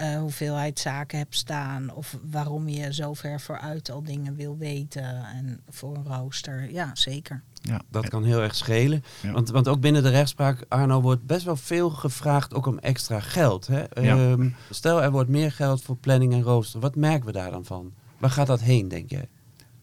uh, 0.00 0.18
hoeveelheid 0.18 0.78
zaken 0.78 1.18
hebt 1.18 1.36
staan. 1.36 1.94
Of 1.94 2.16
waarom 2.30 2.68
je 2.68 2.94
zo 2.94 3.14
ver 3.14 3.40
vooruit 3.40 3.90
al 3.90 4.02
dingen 4.02 4.34
wil 4.34 4.56
weten. 4.56 5.24
En 5.24 5.60
voor 5.68 5.96
een 5.96 6.04
rooster, 6.04 6.72
ja, 6.72 6.90
zeker. 6.92 7.42
Ja, 7.62 7.80
Dat 7.90 8.08
kan 8.08 8.24
heel 8.24 8.40
erg 8.40 8.54
schelen. 8.54 9.04
Ja. 9.22 9.32
Want, 9.32 9.48
want 9.48 9.68
ook 9.68 9.80
binnen 9.80 10.02
de 10.02 10.08
rechtspraak, 10.08 10.64
Arno, 10.68 11.00
wordt 11.00 11.26
best 11.26 11.44
wel 11.44 11.56
veel 11.56 11.90
gevraagd 11.90 12.54
ook 12.54 12.66
om 12.66 12.78
extra 12.78 13.20
geld. 13.20 13.66
Hè? 13.66 13.80
Ja. 13.80 14.16
Ehm, 14.16 14.48
stel, 14.70 15.02
er 15.02 15.10
wordt 15.10 15.30
meer 15.30 15.52
geld 15.52 15.82
voor 15.82 15.96
planning 15.96 16.32
en 16.32 16.42
rooster. 16.42 16.80
Wat 16.80 16.96
merken 16.96 17.26
we 17.26 17.32
daar 17.32 17.50
dan 17.50 17.64
van? 17.64 17.92
Waar 18.18 18.30
gaat 18.30 18.46
dat 18.46 18.60
heen, 18.60 18.88
denk 18.88 19.10
jij? 19.10 19.28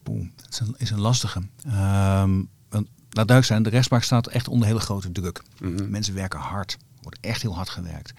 Boem, 0.02 0.32
dat 0.36 0.48
is 0.50 0.60
een, 0.60 0.74
is 0.78 0.90
een 0.90 1.00
lastige. 1.00 1.38
Um, 1.66 2.48
want, 2.68 2.86
laat 3.10 3.28
duidelijk 3.28 3.46
zijn, 3.46 3.62
de 3.62 3.70
rechtspraak 3.70 4.02
staat 4.02 4.26
echt 4.26 4.48
onder 4.48 4.66
hele 4.66 4.80
grote 4.80 5.12
druk. 5.12 5.42
Mhm. 5.60 5.90
Mensen 5.90 6.14
werken 6.14 6.38
hard. 6.38 6.72
Er 6.72 7.02
wordt 7.02 7.18
echt 7.20 7.42
heel 7.42 7.54
hard 7.54 7.68
gewerkt. 7.68 8.12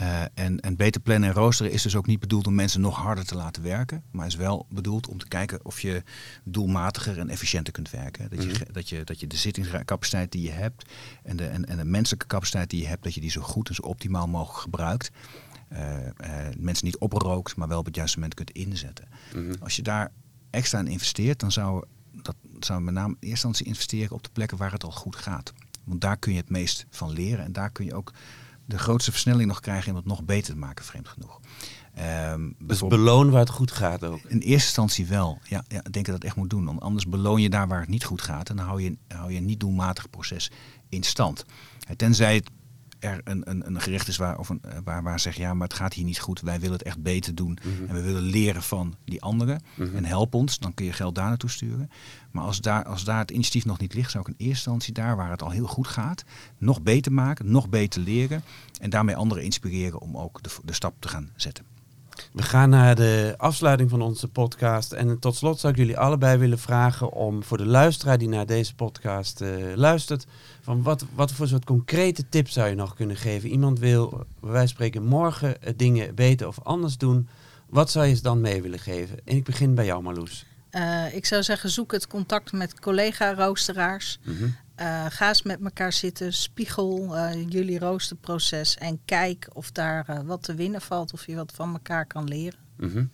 Uh, 0.00 0.22
en, 0.34 0.60
en 0.60 0.76
beter 0.76 1.00
plannen 1.00 1.28
en 1.28 1.34
roosteren 1.34 1.72
is 1.72 1.82
dus 1.82 1.96
ook 1.96 2.06
niet 2.06 2.20
bedoeld 2.20 2.46
om 2.46 2.54
mensen 2.54 2.80
nog 2.80 2.96
harder 2.96 3.24
te 3.26 3.34
laten 3.34 3.62
werken. 3.62 4.02
Maar 4.10 4.26
is 4.26 4.34
wel 4.34 4.66
bedoeld 4.70 5.08
om 5.08 5.18
te 5.18 5.28
kijken 5.28 5.64
of 5.64 5.80
je 5.80 6.02
doelmatiger 6.44 7.18
en 7.18 7.28
efficiënter 7.28 7.72
kunt 7.72 7.90
werken. 7.90 8.28
Dat, 8.30 8.42
je, 8.42 8.48
Mhm. 8.48 8.72
dat, 8.72 8.88
je, 8.88 9.04
dat 9.04 9.20
je 9.20 9.26
de 9.26 9.36
zittingscapaciteit 9.36 10.32
die 10.32 10.42
je 10.42 10.50
hebt 10.50 10.90
en 11.22 11.36
de, 11.36 11.46
en, 11.46 11.64
en 11.66 11.76
de 11.76 11.84
menselijke 11.84 12.26
capaciteit 12.26 12.70
die 12.70 12.80
je 12.80 12.86
hebt, 12.86 13.02
dat 13.02 13.14
je 13.14 13.20
die 13.20 13.30
zo 13.30 13.40
goed 13.40 13.68
en 13.68 13.74
zo 13.74 13.82
optimaal 13.82 14.28
mogelijk 14.28 14.60
gebruikt. 14.60 15.10
Uh, 15.72 15.78
uh, 15.78 16.06
mensen 16.58 16.84
niet 16.86 16.98
oprookt, 16.98 17.56
maar 17.56 17.68
wel 17.68 17.78
op 17.78 17.84
het 17.86 17.96
juiste 17.96 18.16
moment 18.16 18.34
kunt 18.34 18.50
inzetten. 18.50 19.08
Mhm. 19.34 19.54
Als 19.60 19.76
je 19.76 19.82
daar 19.82 20.12
extra 20.50 20.78
in 20.78 20.86
investeert, 20.86 21.40
dan 21.40 21.52
zou 21.52 21.84
dat 22.22 22.36
zou 22.60 22.80
met 22.80 22.94
name 22.94 23.08
in 23.08 23.14
eerste 23.14 23.28
instantie 23.30 23.66
investeren 23.66 24.16
op 24.16 24.22
de 24.22 24.30
plekken 24.32 24.56
waar 24.58 24.72
het 24.72 24.84
al 24.84 24.90
goed 24.90 25.16
gaat. 25.16 25.52
Want 25.84 26.00
daar 26.00 26.16
kun 26.16 26.32
je 26.32 26.38
het 26.38 26.50
meest 26.50 26.86
van 26.90 27.10
leren 27.10 27.44
en 27.44 27.52
daar 27.52 27.70
kun 27.70 27.84
je 27.84 27.94
ook 27.94 28.12
de 28.66 28.78
grootste 28.78 29.10
versnelling 29.10 29.48
nog 29.48 29.60
krijgen 29.60 29.90
om 29.90 29.96
het 29.96 30.06
nog 30.06 30.24
beter 30.24 30.52
te 30.52 30.58
maken, 30.58 30.84
vreemd 30.84 31.08
genoeg. 31.08 31.40
Um, 32.32 32.56
dus 32.58 32.80
beloon 32.80 33.30
waar 33.30 33.40
het 33.40 33.50
goed 33.50 33.70
gaat 33.70 34.04
ook. 34.04 34.20
In 34.22 34.38
eerste 34.38 34.66
instantie 34.66 35.06
wel. 35.06 35.38
Ja, 35.48 35.64
ja, 35.68 35.78
ik 35.84 35.92
denk 35.92 36.06
dat 36.06 36.14
dat 36.14 36.24
echt 36.24 36.36
moet 36.36 36.50
doen. 36.50 36.64
Want 36.64 36.80
anders 36.80 37.08
beloon 37.08 37.42
je 37.42 37.50
daar 37.50 37.68
waar 37.68 37.80
het 37.80 37.88
niet 37.88 38.04
goed 38.04 38.22
gaat. 38.22 38.48
En 38.50 38.56
dan 38.56 38.66
hou 38.66 38.82
je, 38.82 38.96
hou 39.08 39.32
je 39.32 39.38
een 39.38 39.44
niet 39.44 39.60
doelmatig 39.60 40.10
proces 40.10 40.50
in 40.88 41.02
stand. 41.02 41.44
Tenzij 41.96 42.42
er 42.98 43.20
een, 43.24 43.50
een, 43.50 43.66
een 43.66 43.80
gerecht 43.80 44.08
is 44.08 44.16
waar, 44.16 44.38
of 44.38 44.48
een, 44.48 44.60
waar, 44.84 45.02
waar 45.02 45.20
zeg 45.20 45.36
ja, 45.36 45.54
maar 45.54 45.68
het 45.68 45.76
gaat 45.76 45.92
hier 45.92 46.04
niet 46.04 46.18
goed. 46.18 46.40
Wij 46.40 46.60
willen 46.60 46.76
het 46.76 46.86
echt 46.86 47.02
beter 47.02 47.34
doen. 47.34 47.58
Mhm. 47.62 47.88
En 47.88 47.94
we 47.94 48.02
willen 48.02 48.22
leren 48.22 48.62
van 48.62 48.94
die 49.04 49.22
anderen. 49.22 49.62
Mhm. 49.74 49.96
En 49.96 50.04
help 50.04 50.34
ons. 50.34 50.58
Dan 50.58 50.74
kun 50.74 50.84
je 50.84 50.92
geld 50.92 51.14
daar 51.14 51.28
naartoe 51.28 51.50
sturen. 51.50 51.90
Maar 52.30 52.44
als 52.44 52.60
daar, 52.60 52.84
als 52.84 53.04
daar 53.04 53.18
het 53.18 53.30
initiatief 53.30 53.64
nog 53.64 53.78
niet 53.78 53.94
ligt, 53.94 54.10
zou 54.10 54.24
ik 54.26 54.28
in 54.28 54.46
eerste 54.46 54.70
instantie 54.70 54.92
daar 54.92 55.16
waar 55.16 55.30
het 55.30 55.42
al 55.42 55.50
heel 55.50 55.66
goed 55.66 55.86
gaat, 55.86 56.24
nog 56.58 56.82
beter 56.82 57.12
maken, 57.12 57.50
nog 57.50 57.68
beter 57.68 58.00
leren. 58.00 58.42
En 58.80 58.90
daarmee 58.90 59.16
anderen 59.16 59.44
inspireren 59.44 60.00
om 60.00 60.16
ook 60.16 60.42
de, 60.42 60.50
de 60.64 60.72
stap 60.72 60.94
te 60.98 61.08
gaan 61.08 61.30
zetten. 61.36 61.64
We 62.32 62.42
gaan 62.42 62.70
naar 62.70 62.94
de 62.94 63.34
afsluiting 63.36 63.90
van 63.90 64.02
onze 64.02 64.28
podcast. 64.28 64.92
En 64.92 65.18
tot 65.18 65.36
slot 65.36 65.60
zou 65.60 65.72
ik 65.72 65.78
jullie 65.78 65.98
allebei 65.98 66.38
willen 66.38 66.58
vragen 66.58 67.12
om 67.12 67.42
voor 67.42 67.58
de 67.58 67.66
luisteraar 67.66 68.18
die 68.18 68.28
naar 68.28 68.46
deze 68.46 68.74
podcast 68.74 69.40
uh, 69.40 69.74
luistert, 69.74 70.26
van 70.60 70.82
wat, 70.82 71.04
wat 71.14 71.32
voor 71.32 71.48
soort 71.48 71.64
concrete 71.64 72.28
tips 72.28 72.52
zou 72.52 72.68
je 72.68 72.74
nog 72.74 72.94
kunnen 72.94 73.16
geven? 73.16 73.48
Iemand 73.48 73.78
wil, 73.78 74.26
wij 74.40 74.66
spreken, 74.66 75.04
morgen 75.04 75.56
dingen 75.76 76.14
beter 76.14 76.46
of 76.46 76.58
anders 76.62 76.98
doen. 76.98 77.28
Wat 77.68 77.90
zou 77.90 78.06
je 78.06 78.14
ze 78.14 78.22
dan 78.22 78.40
mee 78.40 78.62
willen 78.62 78.78
geven? 78.78 79.18
En 79.24 79.36
ik 79.36 79.44
begin 79.44 79.74
bij 79.74 79.84
jou, 79.84 80.02
Marloes. 80.02 80.46
Uh, 80.70 81.14
ik 81.14 81.26
zou 81.26 81.42
zeggen, 81.42 81.70
zoek 81.70 81.92
het 81.92 82.06
contact 82.06 82.52
met 82.52 82.80
collega-roosteraars. 82.80 84.18
Mm 84.22 84.36
-hmm. 84.36 84.56
Uh, 84.80 85.06
ga 85.08 85.28
eens 85.28 85.42
met 85.42 85.60
elkaar 85.64 85.92
zitten, 85.92 86.32
spiegel 86.32 87.16
uh, 87.16 87.48
jullie 87.48 87.78
roosterproces 87.78 88.76
en 88.76 89.00
kijk 89.04 89.48
of 89.52 89.72
daar 89.72 90.22
wat 90.24 90.42
te 90.42 90.54
winnen 90.54 90.80
valt, 90.80 91.12
of 91.12 91.26
je 91.26 91.34
wat 91.34 91.52
van 91.54 91.72
elkaar 91.72 92.06
kan 92.06 92.24
leren. 92.24 92.58
Mm 92.76 92.90
-hmm. 92.90 93.10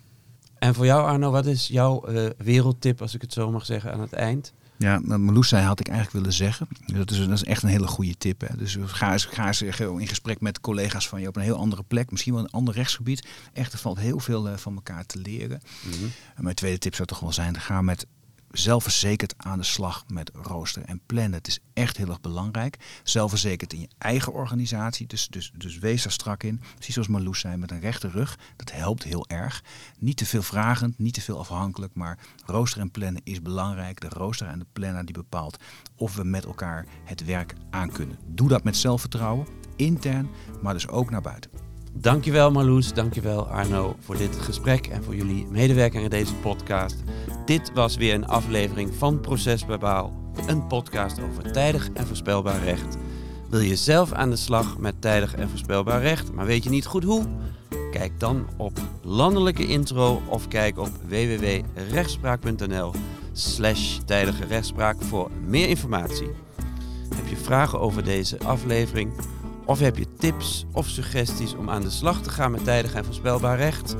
En 0.58 0.74
voor 0.74 0.84
jou, 0.84 1.06
Arno, 1.06 1.30
wat 1.30 1.46
is 1.46 1.66
jouw 1.66 2.04
wereldtip, 2.36 3.00
als 3.00 3.14
ik 3.14 3.20
het 3.20 3.32
zo 3.32 3.50
mag 3.50 3.64
zeggen, 3.66 3.92
aan 3.92 4.00
het 4.00 4.12
eind? 4.12 4.52
Ja, 4.82 4.98
Marloes 4.98 5.48
zei 5.48 5.64
had 5.64 5.80
ik 5.80 5.88
eigenlijk 5.88 6.18
willen 6.18 6.36
zeggen. 6.36 6.68
Dat 6.86 7.10
is, 7.10 7.18
dat 7.18 7.30
is 7.30 7.44
echt 7.44 7.62
een 7.62 7.68
hele 7.68 7.86
goede 7.86 8.16
tip. 8.16 8.40
Hè. 8.40 8.56
Dus 8.56 8.78
ga 8.80 9.12
eens, 9.12 9.24
ga 9.24 9.46
eens 9.46 9.62
in 9.62 10.08
gesprek 10.08 10.40
met 10.40 10.60
collega's 10.60 11.08
van 11.08 11.20
je 11.20 11.28
op 11.28 11.36
een 11.36 11.42
heel 11.42 11.56
andere 11.56 11.82
plek. 11.82 12.10
Misschien 12.10 12.32
wel 12.34 12.42
een 12.42 12.50
ander 12.50 12.74
rechtsgebied. 12.74 13.28
Echt, 13.52 13.72
er 13.72 13.78
valt 13.78 13.98
heel 13.98 14.18
veel 14.18 14.48
uh, 14.48 14.56
van 14.56 14.74
elkaar 14.74 15.06
te 15.06 15.18
leren. 15.18 15.60
Mm 15.82 15.92
-hmm. 15.92 16.10
En 16.34 16.42
mijn 16.44 16.54
tweede 16.54 16.78
tip 16.78 16.94
zou 16.94 17.08
toch 17.08 17.20
wel 17.20 17.32
zijn, 17.32 17.60
ga 17.60 17.82
met 17.82 18.06
zelfverzekerd 18.52 19.34
aan 19.36 19.58
de 19.58 19.64
slag 19.64 20.04
met 20.08 20.30
rooster 20.34 20.82
en 20.84 21.00
plannen. 21.06 21.32
Het 21.32 21.46
is 21.46 21.58
echt 21.72 21.96
heel 21.96 22.08
erg 22.08 22.20
belangrijk. 22.20 23.00
Zelfverzekerd 23.02 23.72
in 23.72 23.80
je 23.80 23.88
eigen 23.98 24.32
organisatie. 24.32 25.06
Dus, 25.06 25.28
dus, 25.28 25.52
dus 25.54 25.78
wees 25.78 26.02
daar 26.02 26.12
strak 26.12 26.42
in. 26.42 26.60
Precies 26.74 26.94
zoals 26.94 27.08
Marloes 27.08 27.40
zei, 27.40 27.56
met 27.56 27.70
een 27.70 27.80
rechte 27.80 28.08
rug. 28.08 28.38
Dat 28.56 28.72
helpt 28.72 29.02
heel 29.02 29.28
erg. 29.28 29.64
Niet 29.98 30.16
te 30.16 30.26
veel 30.26 30.42
vragend, 30.42 30.98
niet 30.98 31.14
te 31.14 31.20
veel 31.20 31.38
afhankelijk. 31.38 31.94
Maar 31.94 32.18
rooster 32.44 32.80
en 32.80 32.90
plannen 32.90 33.22
is 33.24 33.42
belangrijk. 33.42 34.00
De 34.00 34.08
rooster 34.08 34.46
en 34.46 34.58
de 34.58 34.66
planner 34.72 35.04
die 35.04 35.14
bepaalt 35.14 35.56
of 35.96 36.16
we 36.16 36.24
met 36.24 36.44
elkaar 36.44 36.86
het 37.04 37.24
werk 37.24 37.54
aan 37.70 37.92
kunnen. 37.92 38.18
Doe 38.26 38.48
dat 38.48 38.64
met 38.64 38.76
zelfvertrouwen. 38.76 39.46
Intern, 39.76 40.28
maar 40.62 40.74
dus 40.74 40.88
ook 40.88 41.10
naar 41.10 41.22
buiten. 41.22 41.61
Dankjewel 41.94 42.50
Marloes, 42.50 42.92
dankjewel 42.92 43.46
Arno 43.46 43.96
voor 44.00 44.16
dit 44.16 44.36
gesprek 44.36 44.86
en 44.86 45.04
voor 45.04 45.14
jullie 45.14 45.46
medewerking 45.50 46.04
aan 46.04 46.10
deze 46.10 46.34
podcast. 46.34 46.96
Dit 47.44 47.72
was 47.74 47.96
weer 47.96 48.14
een 48.14 48.26
aflevering 48.26 48.94
van 48.94 49.20
Proces 49.20 49.62
Verbaal, 49.62 50.12
een 50.46 50.66
podcast 50.66 51.20
over 51.20 51.52
tijdig 51.52 51.90
en 51.94 52.06
voorspelbaar 52.06 52.64
recht. 52.64 52.96
Wil 53.50 53.60
je 53.60 53.76
zelf 53.76 54.12
aan 54.12 54.30
de 54.30 54.36
slag 54.36 54.78
met 54.78 54.94
tijdig 55.00 55.34
en 55.34 55.48
voorspelbaar 55.48 56.00
recht, 56.00 56.32
maar 56.32 56.46
weet 56.46 56.64
je 56.64 56.70
niet 56.70 56.86
goed 56.86 57.04
hoe? 57.04 57.24
Kijk 57.90 58.20
dan 58.20 58.46
op 58.56 58.78
landelijke 59.02 59.66
intro 59.66 60.22
of 60.28 60.48
kijk 60.48 60.78
op 60.78 60.90
www.rechtspraak.nl 61.08 62.92
slash 63.32 63.98
tijdige 64.04 64.44
rechtspraak 64.44 65.02
voor 65.02 65.30
meer 65.46 65.68
informatie. 65.68 66.30
Heb 67.14 67.28
je 67.28 67.36
vragen 67.36 67.80
over 67.80 68.04
deze 68.04 68.38
aflevering? 68.38 69.12
Of 69.72 69.80
heb 69.80 69.96
je 69.96 70.06
tips 70.18 70.66
of 70.72 70.88
suggesties 70.88 71.54
om 71.54 71.70
aan 71.70 71.82
de 71.82 71.90
slag 71.90 72.22
te 72.22 72.30
gaan 72.30 72.50
met 72.50 72.64
tijdig 72.64 72.94
en 72.94 73.04
voorspelbaar 73.04 73.56
recht? 73.56 73.96